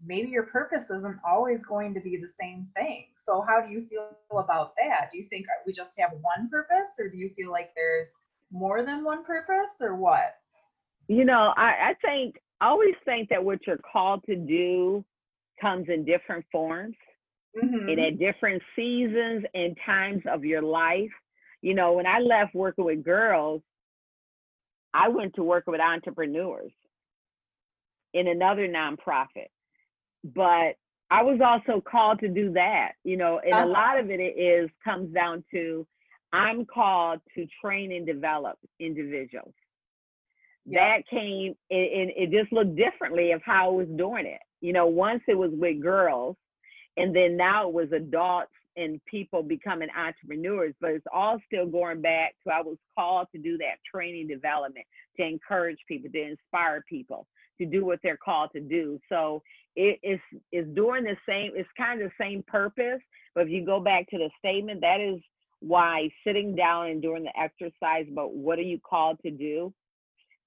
maybe 0.04 0.28
your 0.28 0.44
purpose 0.44 0.84
isn't 0.84 1.18
always 1.26 1.64
going 1.64 1.94
to 1.94 2.00
be 2.00 2.16
the 2.16 2.28
same 2.28 2.66
thing. 2.76 3.06
So 3.16 3.44
how 3.46 3.60
do 3.60 3.70
you 3.70 3.86
feel 3.86 4.16
about 4.32 4.74
that? 4.76 5.10
Do 5.12 5.18
you 5.18 5.26
think 5.28 5.46
we 5.66 5.72
just 5.72 5.98
have 5.98 6.10
one 6.12 6.48
purpose 6.50 6.94
or 6.98 7.08
do 7.08 7.16
you 7.16 7.30
feel 7.36 7.50
like 7.50 7.70
there's 7.74 8.10
more 8.50 8.84
than 8.84 9.04
one 9.04 9.24
purpose 9.24 9.76
or 9.80 9.96
what? 9.96 10.36
You 11.08 11.24
know, 11.24 11.52
I, 11.56 11.90
I 11.90 11.94
think 12.02 12.40
I 12.60 12.68
always 12.68 12.94
think 13.04 13.28
that 13.30 13.42
what 13.42 13.66
you're 13.66 13.78
called 13.92 14.22
to 14.24 14.36
do 14.36 15.04
comes 15.60 15.88
in 15.88 16.04
different 16.04 16.44
forms 16.50 16.96
and 17.54 17.88
Mhm. 17.88 18.06
at 18.06 18.18
different 18.18 18.62
seasons 18.74 19.44
and 19.54 19.76
times 19.84 20.22
of 20.26 20.44
your 20.44 20.62
life. 20.62 21.10
You 21.60 21.74
know, 21.74 21.92
when 21.92 22.06
I 22.06 22.18
left 22.18 22.54
working 22.54 22.84
with 22.84 23.04
girls, 23.04 23.62
I 24.94 25.08
went 25.08 25.34
to 25.34 25.42
work 25.42 25.64
with 25.66 25.80
entrepreneurs 25.80 26.72
in 28.14 28.28
another 28.28 28.68
nonprofit. 28.68 29.48
But 30.24 30.76
I 31.10 31.22
was 31.22 31.40
also 31.44 31.80
called 31.80 32.20
to 32.20 32.28
do 32.28 32.52
that, 32.52 32.92
you 33.04 33.16
know, 33.16 33.38
and 33.40 33.52
Uh-huh. 33.52 33.66
a 33.66 33.68
lot 33.68 33.98
of 34.00 34.10
it 34.10 34.20
is 34.20 34.70
comes 34.84 35.12
down 35.12 35.44
to 35.52 35.86
I'm 36.32 36.64
called 36.64 37.20
to 37.34 37.46
train 37.60 37.92
and 37.92 38.06
develop 38.06 38.58
individuals. 38.80 39.54
Yeah. 40.64 40.96
That 40.98 41.08
came 41.08 41.54
it, 41.70 41.76
it, 42.08 42.14
it 42.16 42.40
just 42.40 42.52
looked 42.52 42.76
differently 42.76 43.32
of 43.32 43.42
how 43.42 43.68
I 43.68 43.72
was 43.72 43.88
doing 43.96 44.26
it. 44.26 44.40
You 44.60 44.72
know, 44.72 44.86
once 44.86 45.22
it 45.28 45.36
was 45.36 45.50
with 45.52 45.82
girls 45.82 46.36
and 46.96 47.14
then 47.14 47.36
now 47.36 47.68
it 47.68 47.74
was 47.74 47.92
adults 47.92 48.52
and 48.76 49.04
people 49.04 49.42
becoming 49.42 49.88
entrepreneurs, 49.96 50.74
but 50.80 50.90
it's 50.90 51.06
all 51.12 51.38
still 51.46 51.66
going 51.66 52.00
back 52.00 52.34
to 52.46 52.52
I 52.52 52.62
was 52.62 52.78
called 52.98 53.28
to 53.34 53.40
do 53.40 53.58
that 53.58 53.76
training 53.92 54.28
development, 54.28 54.86
to 55.18 55.26
encourage 55.26 55.78
people, 55.88 56.10
to 56.10 56.22
inspire 56.22 56.84
people 56.88 57.26
to 57.58 57.66
do 57.66 57.84
what 57.84 58.00
they're 58.02 58.16
called 58.16 58.50
to 58.54 58.60
do. 58.60 58.98
So 59.08 59.42
it 59.76 59.98
is 60.02 60.20
is 60.50 60.66
doing 60.74 61.04
the 61.04 61.16
same, 61.28 61.52
it's 61.54 61.68
kind 61.76 62.00
of 62.00 62.08
the 62.10 62.24
same 62.24 62.42
purpose. 62.46 63.00
But 63.34 63.46
if 63.46 63.50
you 63.50 63.64
go 63.64 63.80
back 63.80 64.08
to 64.10 64.18
the 64.18 64.30
statement, 64.38 64.80
that 64.82 65.00
is 65.00 65.20
why 65.60 66.10
sitting 66.26 66.56
down 66.56 66.88
and 66.88 67.00
doing 67.00 67.24
the 67.24 67.40
exercise 67.40 68.06
about 68.10 68.34
what 68.34 68.58
are 68.58 68.62
you 68.62 68.80
called 68.80 69.18
to 69.24 69.30
do 69.30 69.72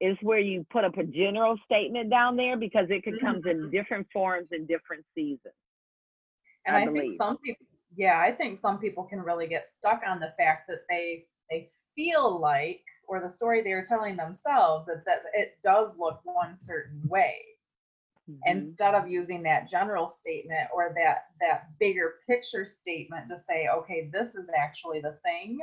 is 0.02 0.18
where 0.22 0.40
you 0.40 0.66
put 0.72 0.84
up 0.84 0.98
a 0.98 1.04
general 1.04 1.58
statement 1.64 2.10
down 2.10 2.36
there 2.36 2.58
because 2.58 2.88
it 2.90 3.04
could 3.04 3.20
comes 3.22 3.44
in 3.46 3.58
mm-hmm. 3.58 3.70
different 3.72 4.06
forms 4.12 4.48
in 4.52 4.66
different 4.66 5.06
seasons. 5.16 5.54
And 6.66 6.76
I 6.76 6.82
I, 6.82 6.88
think 6.88 7.14
some 7.18 7.38
people, 7.38 7.66
yeah, 7.96 8.20
I 8.20 8.32
think 8.32 8.60
some 8.60 8.80
people 8.80 9.04
can 9.04 9.22
really 9.22 9.48
get 9.48 9.72
stuck 9.72 10.02
on 10.08 10.20
the 10.20 10.34
fact 10.38 10.68
that 10.68 10.82
they 10.90 11.28
they 11.50 11.70
feel 11.96 12.40
like, 12.40 12.84
or 13.08 13.22
the 13.22 13.30
story 13.30 13.62
they 13.62 13.72
are 13.74 13.86
telling 13.86 14.16
themselves 14.18 14.88
that 14.88 15.04
that 15.06 15.24
it 15.34 15.58
does 15.64 15.98
look 15.98 16.22
one 16.24 16.56
certain 16.56 17.02
way, 17.08 17.36
Mhm. 18.30 18.40
instead 18.46 18.96
of 18.96 19.08
using 19.08 19.44
that 19.44 19.68
general 19.70 20.08
statement 20.08 20.70
or 20.74 20.94
that 20.96 21.28
that 21.40 21.78
bigger 21.80 22.16
picture 22.28 22.66
statement 22.66 23.30
to 23.30 23.38
say, 23.38 23.68
okay, 23.70 24.10
this 24.12 24.36
is 24.36 24.50
actually 24.58 25.00
the 25.02 25.20
thing, 25.24 25.60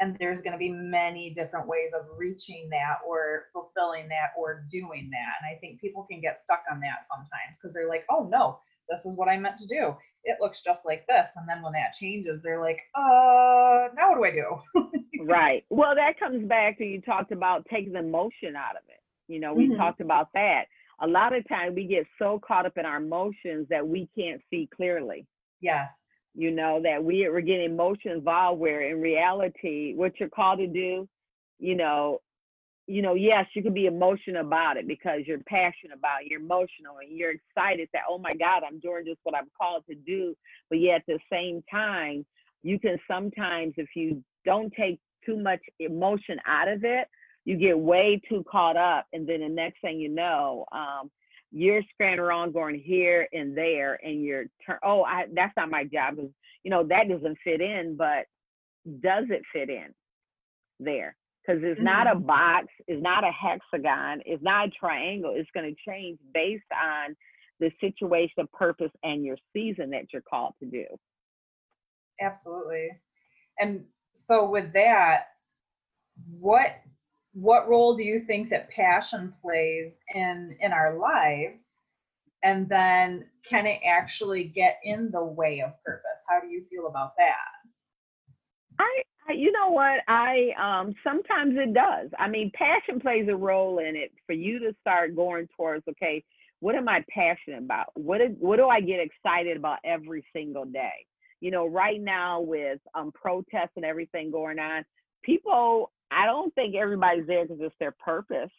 and 0.00 0.16
there's 0.18 0.40
going 0.42 0.52
to 0.52 0.58
be 0.58 0.70
many 0.70 1.34
different 1.34 1.66
ways 1.66 1.92
of 1.92 2.06
reaching 2.16 2.68
that 2.70 2.98
or 3.06 3.46
fulfilling 3.52 4.08
that 4.08 4.30
or 4.38 4.64
doing 4.70 5.10
that. 5.10 5.34
And 5.40 5.54
I 5.56 5.58
think 5.60 5.80
people 5.80 6.04
can 6.04 6.20
get 6.20 6.38
stuck 6.38 6.62
on 6.70 6.80
that 6.80 7.04
sometimes 7.04 7.58
because 7.58 7.74
they're 7.74 7.88
like, 7.88 8.04
oh 8.10 8.24
no, 8.24 8.60
this 8.88 9.04
is 9.06 9.16
what 9.16 9.28
I 9.28 9.36
meant 9.38 9.58
to 9.58 9.66
do. 9.66 9.96
It 10.28 10.36
looks 10.40 10.60
just 10.62 10.84
like 10.86 11.06
this. 11.06 11.30
And 11.36 11.48
then 11.48 11.62
when 11.62 11.72
that 11.72 11.94
changes, 11.94 12.42
they're 12.42 12.60
like, 12.60 12.82
uh, 12.94 13.88
now 13.96 14.10
what 14.10 14.16
do 14.16 14.24
I 14.24 14.30
do? 14.30 14.82
right. 15.24 15.64
Well, 15.70 15.94
that 15.94 16.18
comes 16.20 16.46
back 16.48 16.78
to 16.78 16.84
you 16.84 17.00
talked 17.00 17.32
about 17.32 17.66
taking 17.70 17.92
the 17.94 18.00
emotion 18.00 18.54
out 18.56 18.76
of 18.76 18.82
it. 18.88 19.00
You 19.32 19.40
know, 19.40 19.54
we 19.54 19.68
Mhm. 19.68 19.76
talked 19.76 20.00
about 20.00 20.28
that. 20.34 20.66
A 21.00 21.06
lot 21.06 21.32
of 21.32 21.46
times 21.48 21.74
we 21.76 21.86
get 21.86 22.06
so 22.18 22.38
caught 22.40 22.66
up 22.66 22.76
in 22.76 22.84
our 22.86 22.98
emotions 22.98 23.68
that 23.70 23.86
we 23.86 24.08
can't 24.16 24.40
see 24.50 24.68
clearly. 24.74 25.26
yes. 25.60 26.04
you 26.34 26.52
know, 26.52 26.80
that 26.80 27.02
we 27.02 27.28
we're 27.28 27.40
getting 27.40 27.64
emotion 27.72 28.12
involved 28.12 28.60
where 28.60 28.82
in 28.90 29.00
reality, 29.00 29.94
what 29.96 30.20
you're 30.20 30.28
called 30.28 30.60
to 30.60 30.68
do, 30.68 31.08
you 31.58 31.74
know, 31.74 32.20
you 32.88 33.02
know, 33.02 33.14
yes, 33.14 33.46
you 33.54 33.62
can 33.62 33.74
be 33.74 33.86
emotional 33.86 34.40
about 34.40 34.78
it 34.78 34.88
because 34.88 35.20
you're 35.26 35.40
passionate 35.40 35.96
about 35.96 36.22
it, 36.22 36.30
you're 36.30 36.40
emotional 36.40 36.96
and 37.02 37.16
you're 37.16 37.32
excited 37.32 37.88
that, 37.92 38.02
oh 38.08 38.18
my 38.18 38.32
God, 38.32 38.62
I'm 38.66 38.80
doing 38.80 39.04
just 39.06 39.20
what 39.24 39.36
I'm 39.36 39.50
called 39.56 39.84
to 39.90 39.94
do. 39.94 40.34
But 40.70 40.80
yet 40.80 40.96
at 40.96 41.06
the 41.06 41.18
same 41.30 41.62
time, 41.70 42.24
you 42.62 42.80
can 42.80 42.98
sometimes, 43.06 43.74
if 43.76 43.90
you 43.94 44.24
don't 44.44 44.72
take 44.72 44.98
too 45.24 45.36
much 45.36 45.60
emotion 45.78 46.38
out 46.46 46.68
of 46.68 46.82
it, 46.82 47.08
you 47.44 47.56
get 47.58 47.78
way 47.78 48.20
too 48.28 48.44
caught 48.50 48.76
up. 48.78 49.06
And 49.12 49.28
then 49.28 49.40
the 49.40 49.48
next 49.48 49.80
thing 49.82 50.00
you 50.00 50.08
know, 50.08 50.64
um, 50.72 51.10
you're 51.52 51.82
scrambling 51.92 52.26
around 52.26 52.52
going 52.52 52.78
here 52.78 53.28
and 53.32 53.56
there 53.56 53.98
and 54.04 54.22
you're 54.22 54.44
turn 54.66 54.78
oh 54.82 55.02
I 55.02 55.24
that's 55.34 55.54
not 55.56 55.70
my 55.70 55.84
job 55.84 56.16
you 56.62 56.70
know 56.70 56.86
that 56.88 57.08
doesn't 57.08 57.38
fit 57.42 57.60
in 57.60 57.96
but 57.96 58.26
does 59.00 59.24
it 59.30 59.42
fit 59.52 59.70
in 59.70 59.86
there 60.78 61.16
because 61.48 61.62
it's 61.64 61.80
not 61.80 62.06
a 62.06 62.10
mm-hmm. 62.10 62.26
box, 62.26 62.66
it's 62.86 63.02
not 63.02 63.24
a 63.24 63.30
hexagon, 63.32 64.20
it's 64.26 64.42
not 64.42 64.68
a 64.68 64.70
triangle. 64.70 65.32
It's 65.34 65.48
going 65.54 65.74
to 65.74 65.90
change 65.90 66.18
based 66.34 66.64
on 66.72 67.16
the 67.60 67.70
situation, 67.80 68.46
purpose, 68.52 68.92
and 69.02 69.24
your 69.24 69.36
season 69.52 69.90
that 69.90 70.12
you're 70.12 70.22
called 70.22 70.54
to 70.62 70.68
do. 70.68 70.84
Absolutely. 72.20 72.88
And 73.58 73.84
so 74.14 74.48
with 74.48 74.72
that, 74.74 75.24
what 76.30 76.80
what 77.32 77.68
role 77.68 77.96
do 77.96 78.02
you 78.02 78.24
think 78.26 78.50
that 78.50 78.70
passion 78.70 79.32
plays 79.40 79.92
in 80.14 80.56
in 80.60 80.72
our 80.72 80.98
lives? 80.98 81.78
And 82.44 82.68
then 82.68 83.26
can 83.48 83.66
it 83.66 83.80
actually 83.86 84.44
get 84.44 84.78
in 84.84 85.10
the 85.10 85.24
way 85.24 85.60
of 85.60 85.72
purpose? 85.84 86.22
How 86.28 86.40
do 86.40 86.48
you 86.48 86.64
feel 86.70 86.88
about 86.88 87.12
that? 87.16 88.80
I 88.80 89.02
you 89.30 89.52
know 89.52 89.70
what? 89.70 90.00
I 90.08 90.50
um 90.60 90.94
sometimes 91.04 91.54
it 91.56 91.74
does. 91.74 92.10
I 92.18 92.28
mean, 92.28 92.50
passion 92.54 93.00
plays 93.00 93.28
a 93.28 93.36
role 93.36 93.78
in 93.78 93.96
it 93.96 94.12
for 94.26 94.32
you 94.32 94.58
to 94.60 94.74
start 94.80 95.16
going 95.16 95.48
towards 95.56 95.86
okay, 95.88 96.24
what 96.60 96.74
am 96.74 96.88
I 96.88 97.04
passionate 97.08 97.62
about? 97.62 97.86
What 97.94 98.20
is, 98.20 98.30
what 98.38 98.56
do 98.56 98.68
I 98.68 98.80
get 98.80 99.00
excited 99.00 99.56
about 99.56 99.78
every 99.84 100.24
single 100.32 100.64
day? 100.64 101.06
You 101.40 101.50
know, 101.50 101.66
right 101.66 102.00
now 102.00 102.40
with 102.40 102.80
um 102.94 103.12
protests 103.12 103.72
and 103.76 103.84
everything 103.84 104.30
going 104.30 104.58
on, 104.58 104.84
people 105.22 105.92
I 106.10 106.26
don't 106.26 106.54
think 106.54 106.74
everybody's 106.74 107.26
there 107.26 107.44
because 107.44 107.60
it's 107.60 107.74
their 107.78 107.92
purpose 107.92 108.50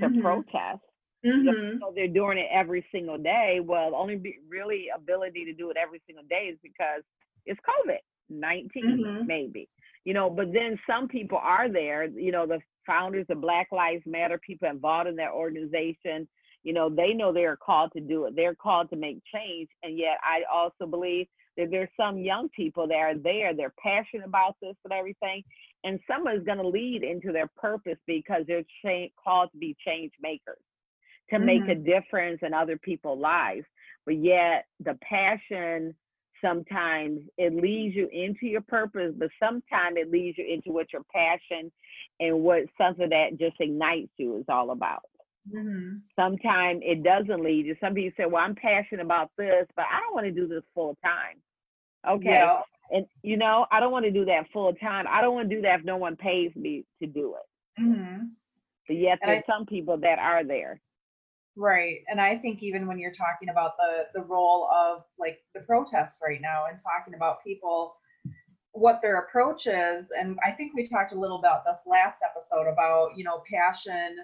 to 0.00 0.08
mm-hmm. 0.08 0.20
protest. 0.20 0.82
Mm-hmm. 1.24 1.78
So 1.80 1.92
they're 1.94 2.08
doing 2.08 2.36
it 2.36 2.48
every 2.52 2.84
single 2.92 3.16
day. 3.16 3.60
Well, 3.62 3.92
the 3.92 3.96
only 3.96 4.16
be, 4.16 4.38
really 4.46 4.88
ability 4.94 5.46
to 5.46 5.54
do 5.54 5.70
it 5.70 5.78
every 5.82 6.02
single 6.06 6.24
day 6.28 6.50
is 6.52 6.58
because 6.62 7.02
it's 7.46 7.58
COVID 7.60 7.98
19, 8.30 8.84
mm-hmm. 8.84 9.26
maybe 9.26 9.68
you 10.04 10.14
know, 10.14 10.28
but 10.28 10.52
then 10.52 10.78
some 10.86 11.08
people 11.08 11.38
are 11.38 11.68
there, 11.68 12.04
you 12.04 12.32
know, 12.32 12.46
the 12.46 12.60
founders 12.86 13.26
of 13.30 13.40
Black 13.40 13.68
Lives 13.72 14.02
Matter, 14.06 14.38
people 14.38 14.68
involved 14.68 15.08
in 15.08 15.16
that 15.16 15.32
organization, 15.32 16.28
you 16.62 16.72
know, 16.72 16.88
they 16.88 17.12
know 17.12 17.32
they're 17.32 17.56
called 17.56 17.92
to 17.92 18.00
do 18.00 18.24
it. 18.24 18.34
They're 18.36 18.54
called 18.54 18.90
to 18.90 18.96
make 18.96 19.18
change. 19.32 19.68
And 19.82 19.98
yet 19.98 20.18
I 20.22 20.42
also 20.52 20.86
believe 20.90 21.26
that 21.56 21.70
there's 21.70 21.90
some 21.96 22.18
young 22.18 22.48
people 22.48 22.88
that 22.88 22.94
are 22.94 23.16
there, 23.16 23.54
they're 23.54 23.74
passionate 23.82 24.26
about 24.26 24.56
this 24.60 24.74
and 24.84 24.92
everything. 24.92 25.42
And 25.84 26.00
someone 26.10 26.36
is 26.36 26.44
going 26.44 26.58
to 26.58 26.66
lead 26.66 27.02
into 27.02 27.32
their 27.32 27.48
purpose 27.56 27.98
because 28.06 28.44
they're 28.46 28.64
cha- 28.82 29.12
called 29.22 29.50
to 29.52 29.58
be 29.58 29.76
change 29.86 30.12
makers, 30.20 30.58
to 31.30 31.36
mm-hmm. 31.36 31.46
make 31.46 31.62
a 31.62 31.74
mm-hmm. 31.74 31.84
difference 31.84 32.40
in 32.42 32.54
other 32.54 32.78
people's 32.78 33.20
lives. 33.20 33.66
But 34.06 34.16
yet 34.16 34.64
the 34.82 34.98
passion 35.02 35.94
sometimes 36.42 37.20
it 37.38 37.54
leads 37.54 37.94
you 37.94 38.08
into 38.12 38.46
your 38.46 38.60
purpose, 38.62 39.12
but 39.16 39.30
sometimes 39.38 39.96
it 39.96 40.10
leads 40.10 40.38
you 40.38 40.46
into 40.46 40.72
what 40.72 40.92
your 40.92 41.02
passion 41.12 41.70
and 42.20 42.40
what 42.40 42.62
something 42.78 43.08
that 43.08 43.38
just 43.38 43.56
ignites 43.60 44.12
you 44.16 44.38
is 44.38 44.44
all 44.48 44.70
about. 44.70 45.02
Mm-hmm. 45.52 45.96
Sometimes 46.16 46.80
it 46.82 47.02
doesn't 47.02 47.44
lead 47.44 47.66
you. 47.66 47.76
Some 47.80 47.94
people 47.94 48.14
say, 48.16 48.26
"Well, 48.26 48.42
I'm 48.42 48.54
passionate 48.54 49.04
about 49.04 49.30
this, 49.36 49.66
but 49.76 49.84
I 49.90 50.00
don't 50.00 50.14
want 50.14 50.26
to 50.26 50.32
do 50.32 50.48
this 50.48 50.62
full 50.74 50.96
time." 51.04 51.36
Okay, 52.08 52.30
yeah. 52.30 52.60
and 52.90 53.06
you 53.22 53.36
know, 53.36 53.66
I 53.70 53.80
don't 53.80 53.92
want 53.92 54.06
to 54.06 54.10
do 54.10 54.24
that 54.24 54.46
full 54.52 54.72
time. 54.74 55.04
I 55.08 55.20
don't 55.20 55.34
want 55.34 55.50
to 55.50 55.56
do 55.56 55.62
that 55.62 55.80
if 55.80 55.84
no 55.84 55.96
one 55.96 56.16
pays 56.16 56.50
me 56.56 56.84
to 57.02 57.06
do 57.06 57.34
it. 57.34 57.82
Mm-hmm. 57.82 58.24
But 58.88 58.96
yet, 58.96 59.18
there's 59.22 59.42
I, 59.46 59.52
some 59.52 59.66
people 59.66 59.98
that 59.98 60.18
are 60.18 60.44
there. 60.44 60.80
Right. 61.56 62.00
And 62.08 62.20
I 62.20 62.36
think 62.36 62.62
even 62.62 62.86
when 62.86 62.98
you're 62.98 63.12
talking 63.12 63.48
about 63.48 63.76
the 63.76 64.06
the 64.18 64.24
role 64.24 64.68
of 64.72 65.04
like 65.18 65.38
the 65.54 65.60
protests 65.60 66.18
right 66.22 66.40
now 66.40 66.64
and 66.68 66.78
talking 66.82 67.14
about 67.14 67.44
people 67.44 67.96
what 68.72 69.00
their 69.00 69.20
approach 69.20 69.68
is 69.68 70.10
and 70.18 70.36
I 70.44 70.50
think 70.50 70.74
we 70.74 70.88
talked 70.88 71.12
a 71.12 71.18
little 71.18 71.38
about 71.38 71.64
this 71.64 71.78
last 71.86 72.18
episode 72.28 72.68
about, 72.68 73.16
you 73.16 73.22
know, 73.22 73.42
passion 73.48 74.16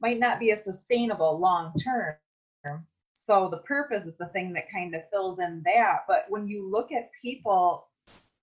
might 0.00 0.18
not 0.18 0.38
be 0.38 0.50
a 0.50 0.56
sustainable 0.56 1.38
long 1.40 1.72
term. 1.82 2.16
So 3.14 3.48
the 3.48 3.58
purpose 3.58 4.04
is 4.04 4.18
the 4.18 4.26
thing 4.26 4.52
that 4.52 4.70
kind 4.70 4.94
of 4.94 5.08
fills 5.10 5.38
in 5.38 5.62
that, 5.64 6.00
but 6.06 6.26
when 6.28 6.46
you 6.46 6.70
look 6.70 6.92
at 6.92 7.10
people 7.22 7.88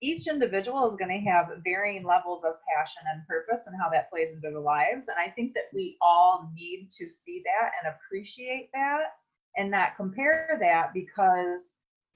each 0.02 0.26
individual 0.26 0.86
is 0.86 0.96
going 0.96 1.10
to 1.10 1.30
have 1.30 1.62
varying 1.64 2.04
levels 2.04 2.42
of 2.44 2.54
passion 2.76 3.02
and 3.14 3.26
purpose 3.26 3.64
and 3.66 3.76
how 3.80 3.88
that 3.88 4.10
plays 4.10 4.34
into 4.34 4.50
their 4.50 4.58
lives. 4.58 5.06
And 5.08 5.16
I 5.16 5.30
think 5.30 5.54
that 5.54 5.70
we 5.72 5.96
all 6.02 6.50
need 6.54 6.90
to 6.98 7.10
see 7.10 7.42
that 7.44 7.70
and 7.80 7.94
appreciate 7.94 8.70
that 8.74 9.12
and 9.56 9.70
not 9.70 9.96
compare 9.96 10.58
that 10.60 10.92
because 10.92 11.66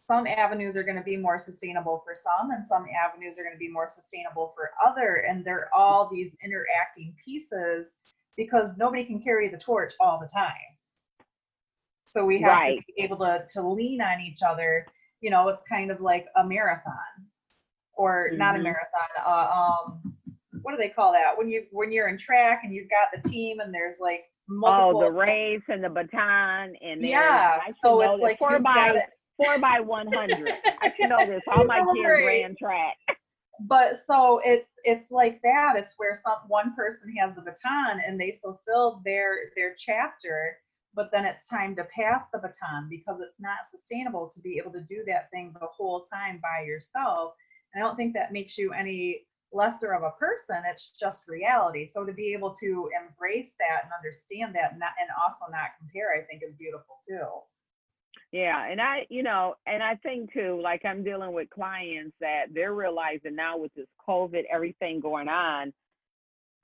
some 0.08 0.26
avenues 0.26 0.76
are 0.76 0.82
going 0.82 0.96
to 0.96 1.02
be 1.02 1.16
more 1.16 1.38
sustainable 1.38 2.02
for 2.04 2.14
some 2.14 2.50
and 2.50 2.66
some 2.66 2.86
avenues 3.04 3.38
are 3.38 3.42
going 3.42 3.54
to 3.54 3.58
be 3.58 3.70
more 3.70 3.88
sustainable 3.88 4.52
for 4.56 4.70
other 4.84 5.24
and 5.28 5.44
they're 5.44 5.70
all 5.74 6.08
these 6.10 6.34
interacting 6.44 7.14
pieces 7.24 7.98
because 8.36 8.76
nobody 8.76 9.04
can 9.04 9.20
carry 9.20 9.48
the 9.48 9.58
torch 9.58 9.92
all 10.00 10.18
the 10.20 10.28
time 10.28 10.52
so 12.04 12.24
we 12.24 12.40
have 12.40 12.52
right. 12.52 12.78
to 12.78 12.92
be 12.94 13.02
able 13.02 13.18
to 13.18 13.44
to 13.50 13.66
lean 13.66 14.00
on 14.00 14.20
each 14.20 14.42
other 14.46 14.86
you 15.20 15.30
know 15.30 15.48
it's 15.48 15.62
kind 15.68 15.90
of 15.90 16.00
like 16.00 16.26
a 16.36 16.46
marathon 16.46 16.94
or 17.96 18.28
mm-hmm. 18.28 18.38
not 18.38 18.54
a 18.54 18.58
mm-hmm. 18.58 18.64
marathon. 18.64 19.08
Uh, 19.26 19.30
um, 19.30 20.14
what 20.62 20.72
do 20.72 20.78
they 20.78 20.88
call 20.88 21.12
that 21.12 21.36
when 21.36 21.48
you 21.48 21.64
when 21.70 21.92
you're 21.92 22.08
in 22.08 22.18
track 22.18 22.62
and 22.64 22.74
you've 22.74 22.88
got 22.90 23.22
the 23.22 23.28
team 23.28 23.60
and 23.60 23.72
there's 23.72 23.98
like 24.00 24.24
multiple. 24.48 25.00
Oh, 25.00 25.04
the 25.04 25.10
race 25.10 25.62
and 25.68 25.82
the 25.82 25.88
baton 25.88 26.74
and 26.82 27.02
yeah. 27.02 27.58
So 27.80 28.00
it's 28.00 28.22
like 28.22 28.38
four 28.38 28.58
by 28.58 29.00
four 29.36 29.58
by 29.58 29.80
one 29.80 30.10
hundred. 30.12 30.52
I 30.82 30.92
should 30.96 31.10
know 31.10 31.26
this. 31.26 31.42
All 31.54 31.64
my 31.64 31.84
kids 31.94 32.04
ran 32.04 32.56
track. 32.60 32.96
But 33.60 33.96
so 34.06 34.40
it's 34.44 34.68
it's 34.84 35.10
like 35.10 35.40
that. 35.42 35.74
It's 35.76 35.94
where 35.96 36.14
some 36.14 36.38
one 36.48 36.74
person 36.74 37.12
has 37.20 37.34
the 37.34 37.42
baton 37.42 38.00
and 38.06 38.20
they 38.20 38.38
fulfilled 38.42 39.02
their 39.04 39.36
their 39.56 39.74
chapter 39.78 40.58
but 40.96 41.10
then 41.12 41.26
it's 41.26 41.46
time 41.46 41.76
to 41.76 41.84
pass 41.94 42.24
the 42.32 42.38
baton 42.38 42.88
because 42.88 43.20
it's 43.20 43.38
not 43.38 43.68
sustainable 43.70 44.30
to 44.34 44.40
be 44.40 44.58
able 44.58 44.72
to 44.72 44.80
do 44.80 45.04
that 45.06 45.30
thing 45.30 45.52
the 45.60 45.66
whole 45.66 46.06
time 46.10 46.40
by 46.42 46.64
yourself 46.64 47.34
I 47.76 47.80
don't 47.80 47.96
think 47.96 48.14
that 48.14 48.32
makes 48.32 48.56
you 48.56 48.72
any 48.72 49.26
lesser 49.52 49.92
of 49.92 50.02
a 50.02 50.10
person. 50.12 50.56
It's 50.70 50.92
just 50.98 51.28
reality. 51.28 51.86
So 51.86 52.04
to 52.04 52.12
be 52.12 52.32
able 52.32 52.54
to 52.54 52.88
embrace 53.00 53.54
that 53.58 53.84
and 53.84 53.92
understand 53.92 54.54
that 54.54 54.72
and, 54.72 54.80
not, 54.80 54.92
and 55.00 55.08
also 55.22 55.44
not 55.50 55.70
compare, 55.78 56.14
I 56.14 56.24
think 56.24 56.42
is 56.42 56.54
beautiful 56.56 56.96
too. 57.06 57.26
Yeah, 58.32 58.66
and 58.68 58.80
I, 58.80 59.06
you 59.08 59.22
know, 59.22 59.54
and 59.66 59.82
I 59.82 59.94
think 59.96 60.32
too, 60.32 60.60
like 60.62 60.84
I'm 60.84 61.04
dealing 61.04 61.32
with 61.32 61.48
clients 61.50 62.14
that 62.20 62.46
they're 62.52 62.74
realizing 62.74 63.36
now 63.36 63.56
with 63.56 63.72
this 63.74 63.86
COVID, 64.06 64.44
everything 64.52 65.00
going 65.00 65.28
on, 65.28 65.72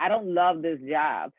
I 0.00 0.08
don't 0.08 0.34
love 0.34 0.60
this 0.60 0.80
job. 0.88 1.30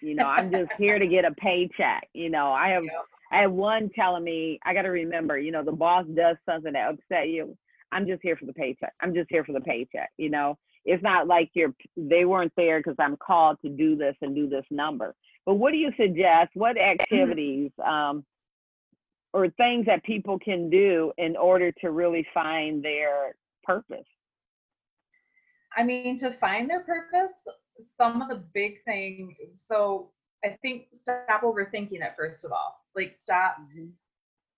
You 0.00 0.14
know, 0.14 0.26
I'm 0.26 0.50
just 0.50 0.70
here 0.78 0.98
to 0.98 1.06
get 1.06 1.24
a 1.24 1.32
paycheck. 1.32 2.08
You 2.12 2.30
know, 2.30 2.52
I 2.52 2.68
have, 2.68 2.84
I 3.32 3.38
have 3.40 3.52
one 3.52 3.90
telling 3.96 4.22
me 4.22 4.60
I 4.64 4.74
got 4.74 4.82
to 4.82 4.90
remember, 4.90 5.38
you 5.38 5.50
know, 5.50 5.64
the 5.64 5.72
boss 5.72 6.04
does 6.14 6.36
something 6.46 6.74
that 6.74 6.90
upset 6.90 7.28
you. 7.28 7.56
I'm 7.92 8.06
just 8.06 8.22
here 8.22 8.36
for 8.36 8.46
the 8.46 8.52
paycheck. 8.52 8.94
I'm 9.00 9.14
just 9.14 9.28
here 9.30 9.44
for 9.44 9.52
the 9.52 9.60
paycheck. 9.60 10.10
You 10.16 10.30
know, 10.30 10.58
it's 10.84 11.02
not 11.02 11.26
like 11.26 11.50
you're 11.54 11.74
they 11.96 12.24
weren't 12.24 12.52
there 12.56 12.80
because 12.80 12.96
I'm 12.98 13.16
called 13.16 13.58
to 13.64 13.68
do 13.68 13.94
this 13.96 14.16
and 14.22 14.34
do 14.34 14.48
this 14.48 14.64
number. 14.70 15.14
But 15.44 15.54
what 15.54 15.72
do 15.72 15.76
you 15.76 15.92
suggest? 15.96 16.50
What 16.54 16.78
activities 16.78 17.70
um, 17.84 18.24
or 19.32 19.48
things 19.50 19.86
that 19.86 20.02
people 20.04 20.38
can 20.38 20.70
do 20.70 21.12
in 21.18 21.36
order 21.36 21.72
to 21.80 21.90
really 21.90 22.26
find 22.32 22.82
their 22.82 23.36
purpose? 23.64 24.06
I 25.76 25.84
mean, 25.84 26.18
to 26.18 26.32
find 26.32 26.68
their 26.68 26.80
purpose, 26.80 27.32
some 27.78 28.22
of 28.22 28.28
the 28.28 28.42
big 28.54 28.82
thing. 28.84 29.36
So 29.54 30.10
I 30.44 30.58
think 30.62 30.86
stop 30.94 31.42
overthinking 31.42 32.02
it 32.02 32.14
first 32.16 32.44
of 32.44 32.52
all. 32.52 32.76
Like 32.94 33.14
stop 33.14 33.56
mm-hmm 33.60 33.90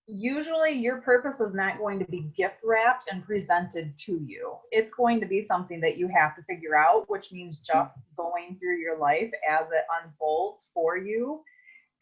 usually 0.06 0.72
your 0.72 1.00
purpose 1.00 1.40
is 1.40 1.54
not 1.54 1.78
going 1.78 1.98
to 1.98 2.04
be 2.04 2.30
gift 2.36 2.58
wrapped 2.62 3.10
and 3.10 3.24
presented 3.24 3.96
to 3.98 4.20
you. 4.26 4.54
It's 4.70 4.92
going 4.92 5.20
to 5.20 5.26
be 5.26 5.40
something 5.40 5.80
that 5.80 5.96
you 5.96 6.08
have 6.08 6.36
to 6.36 6.42
figure 6.42 6.76
out, 6.76 7.08
which 7.08 7.32
means 7.32 7.58
just 7.58 7.98
going 8.16 8.58
through 8.60 8.78
your 8.78 8.98
life 8.98 9.30
as 9.48 9.70
it 9.70 9.84
unfolds 10.02 10.68
for 10.74 10.98
you 10.98 11.42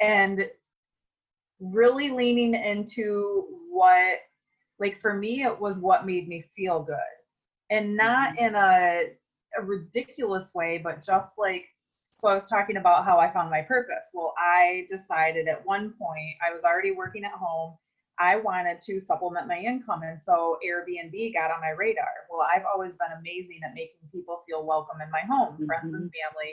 and 0.00 0.44
really 1.60 2.10
leaning 2.10 2.54
into 2.54 3.46
what 3.70 4.18
like 4.80 4.98
for 4.98 5.14
me 5.14 5.44
it 5.44 5.60
was 5.60 5.78
what 5.78 6.06
made 6.06 6.26
me 6.26 6.44
feel 6.56 6.82
good. 6.82 6.96
And 7.70 7.96
not 7.96 8.34
mm-hmm. 8.34 8.44
in 8.46 8.54
a, 8.56 9.02
a 9.58 9.62
ridiculous 9.62 10.52
way 10.54 10.80
but 10.82 11.04
just 11.04 11.38
like 11.38 11.66
so 12.14 12.28
i 12.28 12.34
was 12.34 12.48
talking 12.48 12.76
about 12.76 13.04
how 13.04 13.18
i 13.18 13.32
found 13.32 13.48
my 13.48 13.62
purpose. 13.62 14.10
Well 14.12 14.34
i 14.38 14.88
decided 14.90 15.46
at 15.46 15.64
one 15.64 15.94
point 15.96 16.36
i 16.44 16.52
was 16.52 16.64
already 16.64 16.90
working 16.90 17.22
at 17.22 17.30
home 17.32 17.76
i 18.22 18.36
wanted 18.36 18.80
to 18.82 19.00
supplement 19.00 19.48
my 19.48 19.58
income 19.58 20.02
and 20.02 20.20
so 20.20 20.58
airbnb 20.66 21.34
got 21.34 21.50
on 21.50 21.60
my 21.60 21.70
radar. 21.76 22.14
Well 22.30 22.46
i've 22.54 22.64
always 22.72 22.96
been 22.96 23.18
amazing 23.18 23.60
at 23.64 23.74
making 23.74 24.08
people 24.12 24.42
feel 24.46 24.64
welcome 24.64 25.00
in 25.04 25.10
my 25.10 25.22
home 25.28 25.56
friends 25.66 25.92
and 25.94 26.10
mm-hmm. 26.10 26.20
family 26.20 26.52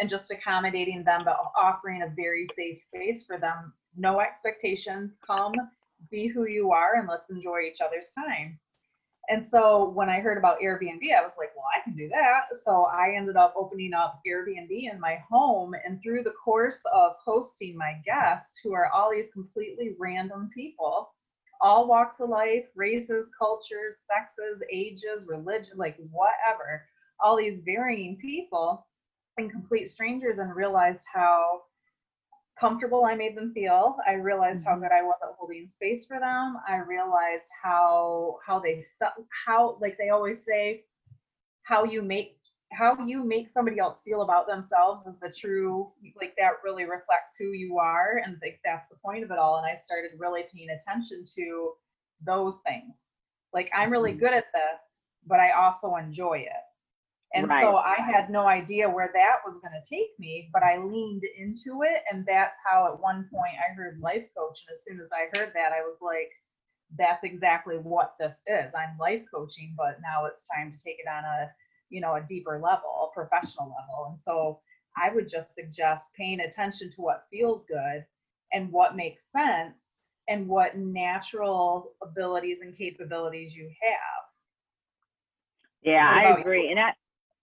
and 0.00 0.10
just 0.10 0.30
accommodating 0.30 1.04
them 1.04 1.22
but 1.24 1.36
offering 1.56 2.02
a 2.02 2.14
very 2.16 2.48
safe 2.56 2.78
space 2.78 3.24
for 3.24 3.38
them. 3.38 3.72
No 3.96 4.20
expectations. 4.20 5.16
Come 5.24 5.52
be 6.10 6.26
who 6.26 6.46
you 6.46 6.72
are 6.72 6.96
and 6.96 7.08
let's 7.08 7.30
enjoy 7.30 7.60
each 7.60 7.80
other's 7.80 8.10
time 8.10 8.58
and 9.28 9.44
so 9.44 9.90
when 9.90 10.10
I 10.10 10.20
heard 10.20 10.38
about 10.38 10.60
Airbnb, 10.60 11.02
I 11.16 11.22
was 11.22 11.36
like, 11.38 11.50
well, 11.56 11.64
I 11.74 11.82
can 11.82 11.96
do 11.96 12.08
that. 12.10 12.56
So 12.62 12.82
I 12.84 13.14
ended 13.16 13.36
up 13.36 13.54
opening 13.56 13.94
up 13.94 14.20
Airbnb 14.26 14.70
in 14.70 15.00
my 15.00 15.18
home. 15.30 15.74
And 15.86 16.00
through 16.02 16.24
the 16.24 16.34
course 16.44 16.80
of 16.92 17.12
hosting 17.24 17.76
my 17.76 18.00
guests, 18.04 18.60
who 18.62 18.74
are 18.74 18.88
all 18.88 19.10
these 19.10 19.32
completely 19.32 19.94
random 19.98 20.50
people, 20.54 21.14
all 21.60 21.88
walks 21.88 22.20
of 22.20 22.28
life, 22.28 22.64
races, 22.76 23.28
cultures, 23.38 24.04
sexes, 24.06 24.62
ages, 24.70 25.26
religion, 25.26 25.76
like 25.76 25.96
whatever, 26.10 26.84
all 27.20 27.36
these 27.36 27.60
varying 27.60 28.16
people 28.16 28.86
and 29.38 29.50
complete 29.50 29.88
strangers, 29.88 30.38
and 30.38 30.54
realized 30.54 31.04
how 31.12 31.62
comfortable 32.58 33.04
I 33.04 33.14
made 33.14 33.36
them 33.36 33.52
feel. 33.52 33.96
I 34.06 34.14
realized 34.14 34.64
how 34.64 34.72
mm-hmm. 34.72 34.82
good 34.82 34.92
I 34.92 35.02
was 35.02 35.18
at 35.22 35.34
holding 35.38 35.68
space 35.68 36.06
for 36.06 36.18
them. 36.18 36.56
I 36.68 36.76
realized 36.76 37.50
how 37.62 38.38
how 38.46 38.58
they 38.60 38.84
felt 38.98 39.14
how 39.46 39.78
like 39.80 39.96
they 39.98 40.10
always 40.10 40.44
say 40.44 40.84
how 41.62 41.84
you 41.84 42.02
make 42.02 42.38
how 42.72 42.96
you 43.06 43.22
make 43.24 43.48
somebody 43.48 43.78
else 43.78 44.02
feel 44.02 44.22
about 44.22 44.46
themselves 44.46 45.06
is 45.06 45.18
the 45.20 45.30
true 45.30 45.92
like 46.20 46.34
that 46.38 46.54
really 46.64 46.84
reflects 46.84 47.32
who 47.38 47.52
you 47.52 47.78
are 47.78 48.20
and 48.24 48.36
like 48.42 48.58
that's 48.64 48.88
the 48.88 48.96
point 49.04 49.22
of 49.22 49.30
it 49.30 49.38
all 49.38 49.58
and 49.58 49.66
I 49.66 49.74
started 49.76 50.10
really 50.18 50.42
paying 50.52 50.70
attention 50.70 51.24
to 51.36 51.72
those 52.24 52.58
things. 52.66 53.04
Like 53.52 53.70
I'm 53.74 53.90
really 53.90 54.10
mm-hmm. 54.10 54.20
good 54.20 54.34
at 54.34 54.46
this, 54.52 54.80
but 55.26 55.40
I 55.40 55.52
also 55.52 55.96
enjoy 55.96 56.38
it. 56.38 56.73
And 57.34 57.50
Right. 57.50 57.60
so 57.60 57.76
I 57.76 57.96
had 57.96 58.30
no 58.30 58.46
idea 58.46 58.88
where 58.88 59.10
that 59.14 59.36
was 59.44 59.58
going 59.58 59.74
to 59.74 59.88
take 59.88 60.18
me, 60.18 60.50
but 60.52 60.62
I 60.62 60.78
leaned 60.78 61.24
into 61.36 61.82
it. 61.82 62.02
And 62.10 62.24
that's 62.26 62.56
how 62.64 62.86
at 62.92 63.00
one 63.00 63.28
point 63.32 63.54
I 63.58 63.74
heard 63.74 64.00
life 64.00 64.24
coach. 64.36 64.60
And 64.66 64.72
as 64.72 64.84
soon 64.84 65.00
as 65.00 65.08
I 65.12 65.36
heard 65.36 65.52
that, 65.54 65.72
I 65.72 65.82
was 65.82 65.98
like, 66.00 66.30
that's 66.96 67.24
exactly 67.24 67.76
what 67.76 68.14
this 68.20 68.40
is. 68.46 68.72
I'm 68.74 68.96
life 68.98 69.24
coaching, 69.34 69.74
but 69.76 69.98
now 70.02 70.26
it's 70.26 70.46
time 70.48 70.72
to 70.72 70.78
take 70.84 70.96
it 71.00 71.08
on 71.08 71.24
a, 71.24 71.50
you 71.90 72.00
know, 72.00 72.14
a 72.14 72.22
deeper 72.22 72.60
level, 72.62 73.10
a 73.10 73.14
professional 73.14 73.68
level. 73.68 74.10
And 74.12 74.22
so 74.22 74.60
I 74.96 75.10
would 75.10 75.28
just 75.28 75.54
suggest 75.54 76.14
paying 76.14 76.40
attention 76.40 76.90
to 76.90 77.02
what 77.02 77.26
feels 77.32 77.64
good 77.64 78.06
and 78.52 78.70
what 78.70 78.96
makes 78.96 79.30
sense 79.32 79.98
and 80.28 80.48
what 80.48 80.76
natural 80.78 81.94
abilities 82.02 82.58
and 82.62 82.76
capabilities 82.76 83.54
you 83.54 83.68
have. 83.82 84.24
Yeah, 85.82 86.08
I 86.08 86.24
about 86.24 86.38
you? 86.52 86.64
agree. 86.64 86.70
And 86.70 86.80
I 86.80 86.94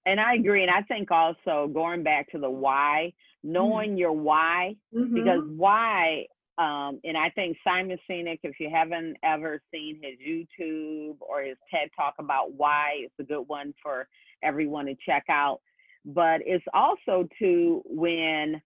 and 0.05 0.19
I 0.19 0.35
agree. 0.35 0.63
And 0.63 0.71
I 0.71 0.81
think 0.83 1.11
also 1.11 1.69
going 1.73 2.03
back 2.03 2.29
to 2.31 2.39
the 2.39 2.49
why, 2.49 3.13
knowing 3.43 3.97
your 3.97 4.11
why, 4.13 4.75
because 5.13 5.41
Mhm. 5.41 5.55
why 5.57 6.27
um 6.57 6.99
and 7.03 7.17
I 7.17 7.29
think 7.31 7.57
Simon 7.63 7.97
Sinek, 8.09 8.39
if 8.43 8.59
you 8.59 8.69
haven't 8.69 9.17
ever 9.23 9.61
seen 9.73 10.01
his 10.03 10.19
YouTube 10.19 11.17
or 11.21 11.41
his 11.41 11.57
TED 11.71 11.89
talk 11.95 12.15
about 12.19 12.53
why, 12.53 12.97
it's 13.03 13.15
a 13.19 13.23
good 13.23 13.43
one 13.47 13.73
for 13.81 14.07
everyone 14.43 14.85
to 14.87 14.95
check 15.05 15.25
out. 15.29 15.61
But 16.05 16.41
it's 16.45 16.65
also 16.73 17.27
to 17.39 17.81
when 17.85 18.61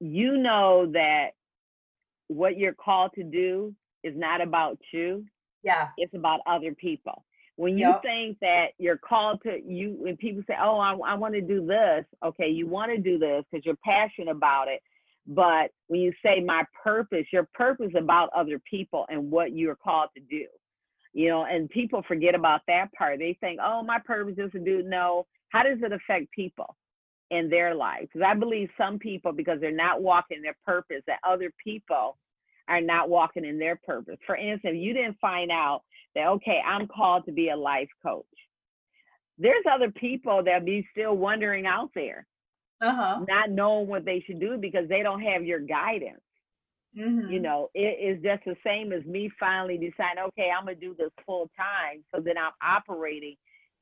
you 0.00 0.36
know 0.38 0.86
that 0.92 1.30
what 2.28 2.58
you're 2.58 2.74
called 2.74 3.12
to 3.14 3.24
do 3.24 3.74
is 4.02 4.14
not 4.16 4.40
about 4.40 4.78
you, 4.92 5.26
Yeah. 5.62 5.90
it's 5.96 6.14
about 6.14 6.40
other 6.46 6.74
people. 6.74 7.24
When 7.56 7.72
mm-hmm. 7.72 7.78
you 7.78 7.88
Yep. 7.88 8.02
think 8.02 8.38
that 8.40 8.66
you're 8.78 8.98
called 8.98 9.42
to 9.42 9.60
you, 9.64 9.96
when 9.98 10.16
people 10.16 10.42
say, 10.46 10.54
"Oh, 10.60 10.78
I, 10.78 10.92
I 10.94 11.14
want 11.14 11.34
to 11.34 11.40
do 11.40 11.66
this," 11.66 12.04
okay, 12.24 12.48
you 12.48 12.66
want 12.66 12.92
to 12.92 12.98
do 12.98 13.18
this 13.18 13.44
because 13.50 13.64
you're 13.66 13.76
passionate 13.84 14.30
about 14.30 14.68
it. 14.68 14.82
But 15.26 15.72
when 15.88 16.00
you 16.00 16.12
say 16.24 16.40
my 16.40 16.64
purpose, 16.84 17.26
your 17.32 17.48
purpose 17.54 17.92
about 17.96 18.30
other 18.36 18.60
people 18.70 19.06
and 19.08 19.30
what 19.30 19.52
you're 19.56 19.76
called 19.76 20.10
to 20.16 20.22
do. 20.22 20.46
You 21.12 21.28
know, 21.30 21.44
and 21.44 21.70
people 21.70 22.02
forget 22.06 22.34
about 22.34 22.60
that 22.68 22.92
part. 22.92 23.18
They 23.18 23.34
think, 23.40 23.58
"Oh, 23.62 23.82
my 23.82 23.98
purpose 23.98 24.38
is 24.38 24.52
to 24.52 24.60
do." 24.60 24.82
No, 24.82 25.26
how 25.48 25.62
does 25.62 25.78
it 25.82 25.92
affect 25.92 26.30
people 26.32 26.76
in 27.30 27.48
their 27.48 27.74
life? 27.74 28.02
Because 28.02 28.22
I 28.22 28.34
believe 28.34 28.70
some 28.76 28.98
people, 28.98 29.32
because 29.32 29.60
they're 29.60 29.72
not 29.72 30.02
walking 30.02 30.42
their 30.42 30.56
purpose, 30.64 31.02
that 31.06 31.20
other 31.24 31.50
people 31.62 32.18
are 32.68 32.80
not 32.80 33.08
walking 33.08 33.44
in 33.44 33.58
their 33.58 33.76
purpose. 33.76 34.18
For 34.26 34.36
instance, 34.36 34.74
if 34.76 34.82
you 34.82 34.92
didn't 34.92 35.18
find 35.20 35.50
out 35.50 35.82
that 36.16 36.28
okay, 36.28 36.60
I'm 36.66 36.88
called 36.88 37.26
to 37.26 37.32
be 37.32 37.50
a 37.50 37.56
life 37.56 37.90
coach. 38.04 38.26
There's 39.38 39.64
other 39.70 39.90
people 39.90 40.44
that 40.44 40.64
be 40.66 40.86
still 40.92 41.16
wondering 41.16 41.66
out 41.66 41.90
there, 41.94 42.26
Uh-huh. 42.80 43.26
not 43.28 43.50
knowing 43.50 43.88
what 43.88 44.04
they 44.04 44.20
should 44.20 44.40
do 44.40 44.58
because 44.58 44.88
they 44.88 45.02
don't 45.02 45.22
have 45.22 45.44
your 45.44 45.60
guidance. 45.60 46.22
You 47.26 47.40
Mhm. 47.40 47.40
know, 47.40 47.70
it 47.74 47.98
is 48.16 48.22
just 48.22 48.44
the 48.44 48.56
same 48.64 48.92
as 48.92 49.04
me 49.04 49.30
finally 49.40 49.78
deciding, 49.78 50.22
okay, 50.28 50.50
I'm 50.50 50.64
gonna 50.66 50.76
do 50.76 50.94
this 50.94 51.10
full 51.24 51.50
time. 51.56 52.04
So 52.14 52.20
then 52.20 52.38
I'm 52.38 52.52
operating 52.62 53.36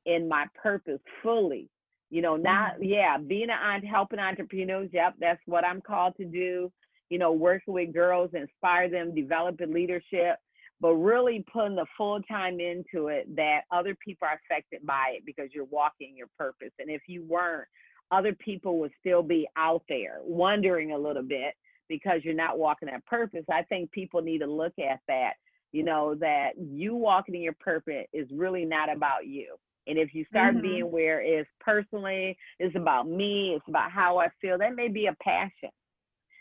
in 0.05 0.27
my 0.27 0.47
purpose 0.55 1.01
fully. 1.21 1.69
You 2.09 2.21
know, 2.21 2.37
not 2.37 2.83
yeah, 2.83 3.17
being 3.17 3.49
an 3.51 3.83
helping 3.83 4.19
entrepreneurs. 4.19 4.89
Yep, 4.93 5.15
that's 5.19 5.41
what 5.45 5.65
I'm 5.65 5.81
called 5.81 6.15
to 6.17 6.25
do. 6.25 6.71
You 7.09 7.19
know, 7.19 7.33
working 7.33 7.73
with 7.73 7.93
girls, 7.93 8.31
inspire 8.33 8.89
them, 8.89 9.13
developing 9.13 9.73
leadership, 9.73 10.37
but 10.81 10.93
really 10.93 11.45
putting 11.51 11.75
the 11.75 11.85
full 11.97 12.21
time 12.23 12.59
into 12.59 13.07
it 13.07 13.33
that 13.35 13.61
other 13.71 13.95
people 13.95 14.27
are 14.27 14.39
affected 14.45 14.85
by 14.85 15.13
it 15.15 15.25
because 15.25 15.49
you're 15.53 15.65
walking 15.65 16.15
your 16.15 16.27
purpose. 16.37 16.71
And 16.79 16.89
if 16.89 17.03
you 17.07 17.23
weren't, 17.23 17.67
other 18.11 18.33
people 18.33 18.79
would 18.79 18.91
still 18.99 19.23
be 19.23 19.47
out 19.57 19.83
there 19.89 20.19
wondering 20.21 20.91
a 20.91 20.97
little 20.97 21.23
bit 21.23 21.55
because 21.87 22.23
you're 22.23 22.33
not 22.33 22.57
walking 22.59 22.87
that 22.89 23.05
purpose. 23.05 23.45
I 23.51 23.63
think 23.63 23.91
people 23.91 24.21
need 24.21 24.39
to 24.39 24.47
look 24.47 24.73
at 24.79 24.99
that, 25.07 25.33
you 25.71 25.83
know, 25.83 26.15
that 26.15 26.51
you 26.57 26.95
walking 26.95 27.35
in 27.35 27.41
your 27.41 27.55
purpose 27.59 28.05
is 28.13 28.27
really 28.31 28.65
not 28.65 28.93
about 28.93 29.27
you. 29.27 29.55
And 29.87 29.97
if 29.97 30.13
you 30.13 30.25
start 30.25 30.55
Mhm. 30.55 30.61
being 30.61 30.91
where 30.91 31.21
it's 31.21 31.49
personally, 31.59 32.37
it's 32.59 32.75
about 32.75 33.07
me, 33.07 33.53
it's 33.55 33.67
about 33.67 33.91
how 33.91 34.17
I 34.17 34.29
feel, 34.41 34.57
that 34.57 34.75
may 34.75 34.87
be 34.87 35.07
a 35.07 35.15
passion. 35.21 35.69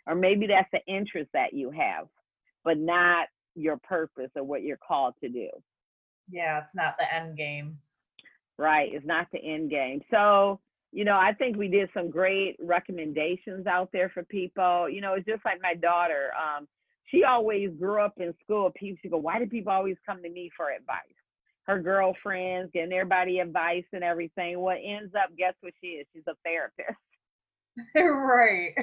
Or 0.07 0.15
maybe 0.15 0.47
that's 0.47 0.71
the 0.73 0.85
interest 0.87 1.31
that 1.33 1.53
you 1.55 1.71
have, 1.71 2.09
but 2.63 2.79
not 2.79 3.29
your 3.55 3.77
purpose 3.79 4.31
or 4.37 4.45
what 4.45 4.63
you're 4.63 4.77
called 4.77 5.15
to 5.23 5.29
do. 5.29 5.49
Yeah, 6.31 6.63
it's 6.65 6.75
not 6.75 6.97
the 6.99 7.13
end 7.13 7.37
game. 7.37 7.79
Right. 8.59 8.93
It's 8.93 9.07
not 9.07 9.27
the 9.33 9.39
end 9.39 9.71
game. 9.71 10.01
So, 10.11 10.61
you 10.93 11.05
know, 11.05 11.17
I 11.17 11.33
think 11.33 11.57
we 11.57 11.69
did 11.69 11.91
some 11.93 12.09
great 12.09 12.57
recommendations 12.61 13.67
out 13.67 13.91
there 13.93 14.11
for 14.11 14.23
people. 14.25 14.89
You 14.89 15.01
know, 15.01 15.15
it's 15.15 15.27
just 15.27 15.45
like 15.45 15.61
my 15.61 15.75
daughter. 15.75 16.31
Um, 16.39 16.69
she 17.07 17.25
always 17.25 17.71
grew 17.79 18.01
up 18.01 18.15
in 18.19 18.33
school. 18.43 18.71
People 18.75 18.99
she 19.03 19.09
go, 19.09 19.19
why 19.19 19.39
do 19.39 19.47
people 19.47 19.73
always 19.73 19.97
come 20.07 20.23
to 20.23 20.31
me 20.31 20.51
for 20.57 20.71
advice? 20.71 20.99
Her 21.65 21.81
girlfriends 21.81 22.71
getting 22.73 22.93
everybody 22.93 23.41
advice 23.41 23.85
and 23.93 24.05
everything. 24.05 24.61
What 24.61 24.79
ends 24.85 25.15
up, 25.15 25.37
guess 25.37 25.55
what 25.61 25.73
she 25.81 25.89
is? 25.89 26.07
She's 26.13 26.23
a 26.29 26.35
therapist. 26.45 26.99
right. 27.95 28.75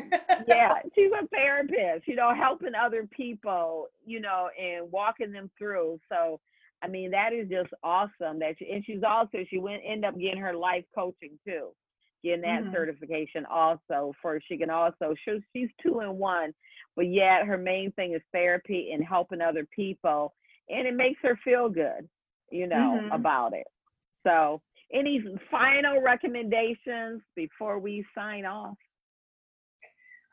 yeah, 0.48 0.80
she's 0.96 1.12
a 1.12 1.28
therapist, 1.28 2.08
you 2.08 2.16
know, 2.16 2.34
helping 2.34 2.74
other 2.76 3.08
people, 3.12 3.88
you 4.06 4.20
know, 4.20 4.50
and 4.60 4.92
walking 4.92 5.32
them 5.32 5.52
through. 5.58 6.00
So, 6.12 6.40
I 6.82 6.88
mean, 6.88 7.12
that 7.12 7.32
is 7.34 7.48
just 7.50 7.70
awesome. 7.84 8.40
That 8.40 8.56
she, 8.58 8.70
and 8.72 8.84
she's 8.86 9.04
also 9.08 9.40
she 9.50 9.60
went 9.60 9.84
end 9.86 10.04
up 10.04 10.18
getting 10.18 10.42
her 10.42 10.54
life 10.56 10.86
coaching 10.96 11.38
too, 11.48 11.74
getting 12.24 12.42
that 12.42 12.66
Mhm. 12.66 12.72
certification 12.72 13.46
also 13.46 14.14
for 14.22 14.40
she 14.48 14.58
can 14.58 14.72
also 14.72 15.14
she, 15.24 15.40
she's 15.56 15.70
two 15.84 16.00
in 16.00 16.18
one, 16.18 16.54
but 16.96 17.08
yet 17.08 17.46
her 17.46 17.58
main 17.58 17.92
thing 17.92 18.14
is 18.16 18.22
therapy 18.34 18.92
and 18.94 19.04
helping 19.06 19.42
other 19.42 19.68
people, 19.76 20.34
and 20.70 20.88
it 20.88 20.96
makes 20.96 21.20
her 21.22 21.38
feel 21.44 21.70
good, 21.70 22.10
you 22.52 22.66
know, 22.66 23.06
Mhm. 23.06 23.12
about 23.12 23.54
it. 23.54 23.68
So, 24.26 24.62
any 24.94 25.24
final 25.50 26.02
recommendations 26.02 27.22
before 27.36 27.80
we 27.80 28.06
sign 28.16 28.46
off? 28.46 28.78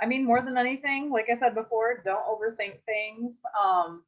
I 0.00 0.06
mean, 0.06 0.24
more 0.24 0.40
than 0.42 0.56
anything, 0.56 1.10
like 1.10 1.28
I 1.28 1.36
said 1.36 1.54
before, 1.54 2.02
don't 2.04 2.24
overthink 2.26 2.82
things. 2.84 3.38
Um, 3.60 4.04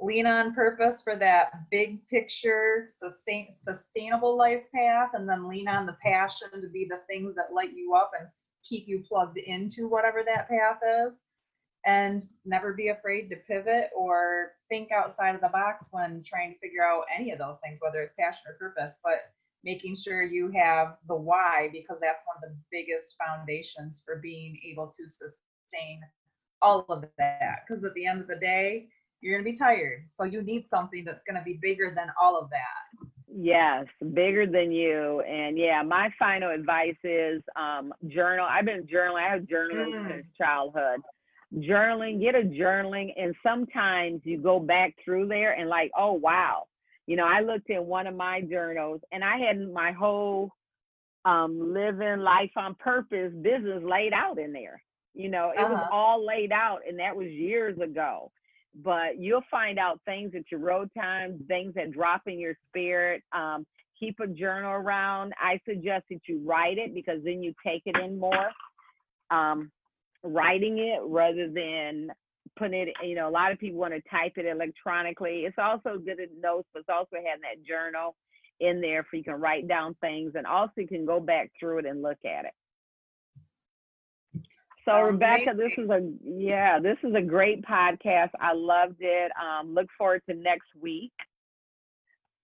lean 0.00 0.26
on 0.26 0.54
purpose 0.54 1.02
for 1.02 1.16
that 1.16 1.68
big 1.70 2.06
picture, 2.08 2.88
sustain, 2.90 3.48
sustainable 3.52 4.36
life 4.36 4.62
path, 4.74 5.10
and 5.14 5.28
then 5.28 5.48
lean 5.48 5.68
on 5.68 5.86
the 5.86 5.96
passion 6.02 6.48
to 6.60 6.68
be 6.68 6.86
the 6.88 7.00
things 7.08 7.34
that 7.34 7.52
light 7.52 7.74
you 7.74 7.94
up 7.94 8.12
and 8.18 8.28
keep 8.64 8.86
you 8.86 9.02
plugged 9.06 9.38
into 9.38 9.88
whatever 9.88 10.22
that 10.24 10.48
path 10.48 10.78
is. 11.06 11.14
and 11.86 12.22
never 12.44 12.72
be 12.74 12.88
afraid 12.88 13.30
to 13.30 13.36
pivot 13.36 13.90
or 13.96 14.52
think 14.68 14.90
outside 14.92 15.34
of 15.34 15.40
the 15.40 15.48
box 15.48 15.88
when 15.90 16.22
trying 16.28 16.52
to 16.52 16.58
figure 16.58 16.84
out 16.84 17.04
any 17.14 17.30
of 17.30 17.38
those 17.38 17.58
things, 17.64 17.78
whether 17.80 18.02
it's 18.02 18.14
passion 18.14 18.42
or 18.48 18.54
purpose, 18.58 19.00
but 19.02 19.32
making 19.64 19.96
sure 19.96 20.22
you 20.22 20.50
have 20.54 20.96
the 21.08 21.16
why 21.16 21.68
because 21.72 21.98
that's 22.00 22.22
one 22.26 22.36
of 22.42 22.50
the 22.50 22.56
biggest 22.70 23.16
foundations 23.24 24.02
for 24.04 24.16
being 24.16 24.58
able 24.70 24.94
to 24.98 25.10
sustain 25.10 26.00
all 26.62 26.86
of 26.88 27.04
that. 27.18 27.60
Because 27.66 27.84
at 27.84 27.94
the 27.94 28.06
end 28.06 28.20
of 28.20 28.28
the 28.28 28.36
day, 28.36 28.88
you're 29.20 29.34
going 29.34 29.44
to 29.44 29.50
be 29.50 29.56
tired. 29.56 30.04
So 30.06 30.24
you 30.24 30.42
need 30.42 30.66
something 30.72 31.04
that's 31.04 31.22
going 31.28 31.36
to 31.36 31.44
be 31.44 31.58
bigger 31.60 31.92
than 31.96 32.08
all 32.20 32.38
of 32.38 32.50
that. 32.50 33.08
Yes, 33.30 33.86
bigger 34.14 34.46
than 34.46 34.72
you. 34.72 35.20
And 35.20 35.58
yeah, 35.58 35.82
my 35.82 36.10
final 36.18 36.50
advice 36.50 36.96
is 37.04 37.42
um, 37.56 37.92
journal. 38.08 38.46
I've 38.48 38.64
been 38.64 38.84
journaling. 38.84 39.26
I 39.26 39.32
have 39.32 39.42
journaling 39.42 39.92
mm. 39.92 40.08
since 40.08 40.26
childhood. 40.36 41.00
Journaling, 41.54 42.20
get 42.20 42.34
a 42.34 42.42
journaling, 42.42 43.10
and 43.16 43.34
sometimes 43.42 44.20
you 44.24 44.38
go 44.38 44.60
back 44.60 44.94
through 45.02 45.28
there 45.28 45.52
and 45.52 45.68
like, 45.70 45.90
oh 45.96 46.12
wow, 46.12 46.64
you 47.08 47.16
know, 47.16 47.26
I 47.26 47.40
looked 47.40 47.70
in 47.70 47.86
one 47.86 48.06
of 48.06 48.14
my 48.14 48.42
journals 48.42 49.00
and 49.10 49.24
I 49.24 49.38
had 49.38 49.58
my 49.72 49.90
whole 49.90 50.52
um, 51.24 51.72
living 51.72 52.20
life 52.20 52.52
on 52.56 52.76
purpose 52.76 53.32
business 53.42 53.82
laid 53.82 54.12
out 54.12 54.38
in 54.38 54.52
there. 54.52 54.80
You 55.14 55.30
know, 55.30 55.50
it 55.50 55.58
uh-huh. 55.58 55.72
was 55.72 55.88
all 55.90 56.24
laid 56.24 56.52
out, 56.52 56.80
and 56.88 57.00
that 57.00 57.16
was 57.16 57.26
years 57.26 57.76
ago 57.80 58.30
but 58.84 59.18
you'll 59.18 59.44
find 59.50 59.78
out 59.78 60.00
things 60.04 60.32
at 60.36 60.50
your 60.50 60.60
road 60.60 60.88
times, 60.96 61.40
things 61.48 61.74
that 61.74 61.90
drop 61.90 62.22
in 62.26 62.38
your 62.38 62.54
spirit. 62.68 63.22
Um, 63.32 63.66
keep 63.98 64.20
a 64.20 64.26
journal 64.26 64.70
around. 64.70 65.32
I 65.40 65.60
suggest 65.68 66.04
that 66.10 66.20
you 66.28 66.40
write 66.44 66.78
it 66.78 66.94
because 66.94 67.18
then 67.24 67.42
you 67.42 67.52
take 67.66 67.82
it 67.86 67.96
in 67.96 68.18
more. 68.18 68.50
Um, 69.30 69.70
writing 70.22 70.78
it 70.78 71.00
rather 71.04 71.48
than 71.48 72.10
putting 72.56 72.88
it, 72.88 72.94
you 73.04 73.14
know, 73.14 73.28
a 73.28 73.30
lot 73.30 73.52
of 73.52 73.58
people 73.58 73.80
want 73.80 73.94
to 73.94 74.02
type 74.10 74.32
it 74.36 74.46
electronically. 74.46 75.44
It's 75.44 75.58
also 75.58 75.98
good 75.98 76.20
at 76.20 76.28
notes, 76.40 76.68
but 76.72 76.80
it's 76.80 76.88
also 76.88 77.16
having 77.16 77.42
that 77.42 77.66
journal 77.66 78.14
in 78.60 78.80
there 78.80 79.04
for 79.04 79.16
you 79.16 79.24
can 79.24 79.40
write 79.40 79.68
down 79.68 79.94
things 80.00 80.32
and 80.34 80.46
also 80.46 80.72
you 80.76 80.88
can 80.88 81.06
go 81.06 81.20
back 81.20 81.50
through 81.58 81.78
it 81.78 81.86
and 81.86 82.02
look 82.02 82.18
at 82.24 82.44
it. 82.44 82.54
So 84.84 85.02
Rebecca, 85.02 85.52
this 85.54 85.72
is 85.76 85.90
a 85.90 86.00
yeah, 86.24 86.78
this 86.80 86.96
is 87.02 87.14
a 87.14 87.20
great 87.20 87.62
podcast. 87.62 88.30
I 88.40 88.54
loved 88.54 88.96
it. 89.00 89.30
Um, 89.38 89.74
look 89.74 89.88
forward 89.98 90.22
to 90.30 90.34
next 90.34 90.68
week 90.80 91.12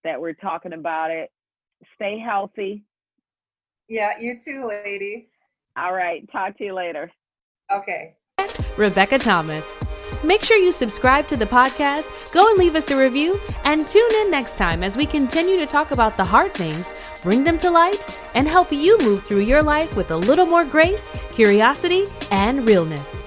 that 0.05 0.21
we're 0.21 0.35
talking 0.35 0.75
about 0.75 1.11
it. 1.11 1.31
Stay 1.95 2.19
healthy. 2.19 2.85
Yeah, 3.89 4.19
you 4.21 4.41
too, 4.45 4.69
lady. 4.69 5.29
All 5.77 5.95
right, 5.95 6.31
talk 6.31 6.59
to 6.59 6.65
you 6.65 6.75
later. 6.75 7.11
Okay. 7.73 8.15
Rebecca 8.77 9.19
Thomas. 9.19 9.79
Make 10.25 10.43
sure 10.43 10.57
you 10.57 10.73
subscribe 10.73 11.29
to 11.29 11.37
the 11.37 11.45
podcast, 11.45 12.09
go 12.33 12.49
and 12.49 12.59
leave 12.59 12.77
us 12.77 12.91
a 12.91 12.97
review, 12.97 13.39
and 13.65 13.87
tune 13.87 14.11
in 14.23 14.31
next 14.31 14.57
time 14.57 14.83
as 14.83 14.97
we 14.97 15.05
continue 15.05 15.59
to 15.59 15.67
talk 15.67 15.91
about 15.91 16.17
the 16.17 16.25
hard 16.25 16.55
things, 16.55 16.95
bring 17.23 17.45
them 17.45 17.59
to 17.59 17.71
light, 17.71 18.07
and 18.33 18.49
help 18.49 18.73
you 18.73 18.97
move 19.01 19.27
through 19.27 19.41
your 19.41 19.63
life 19.63 19.95
with 19.97 20.13
a 20.13 20.17
little 20.17 20.47
more 20.47 20.65
grace, 20.65 21.11
curiosity, 21.33 22.07
and 22.31 22.67
realness. 22.67 23.27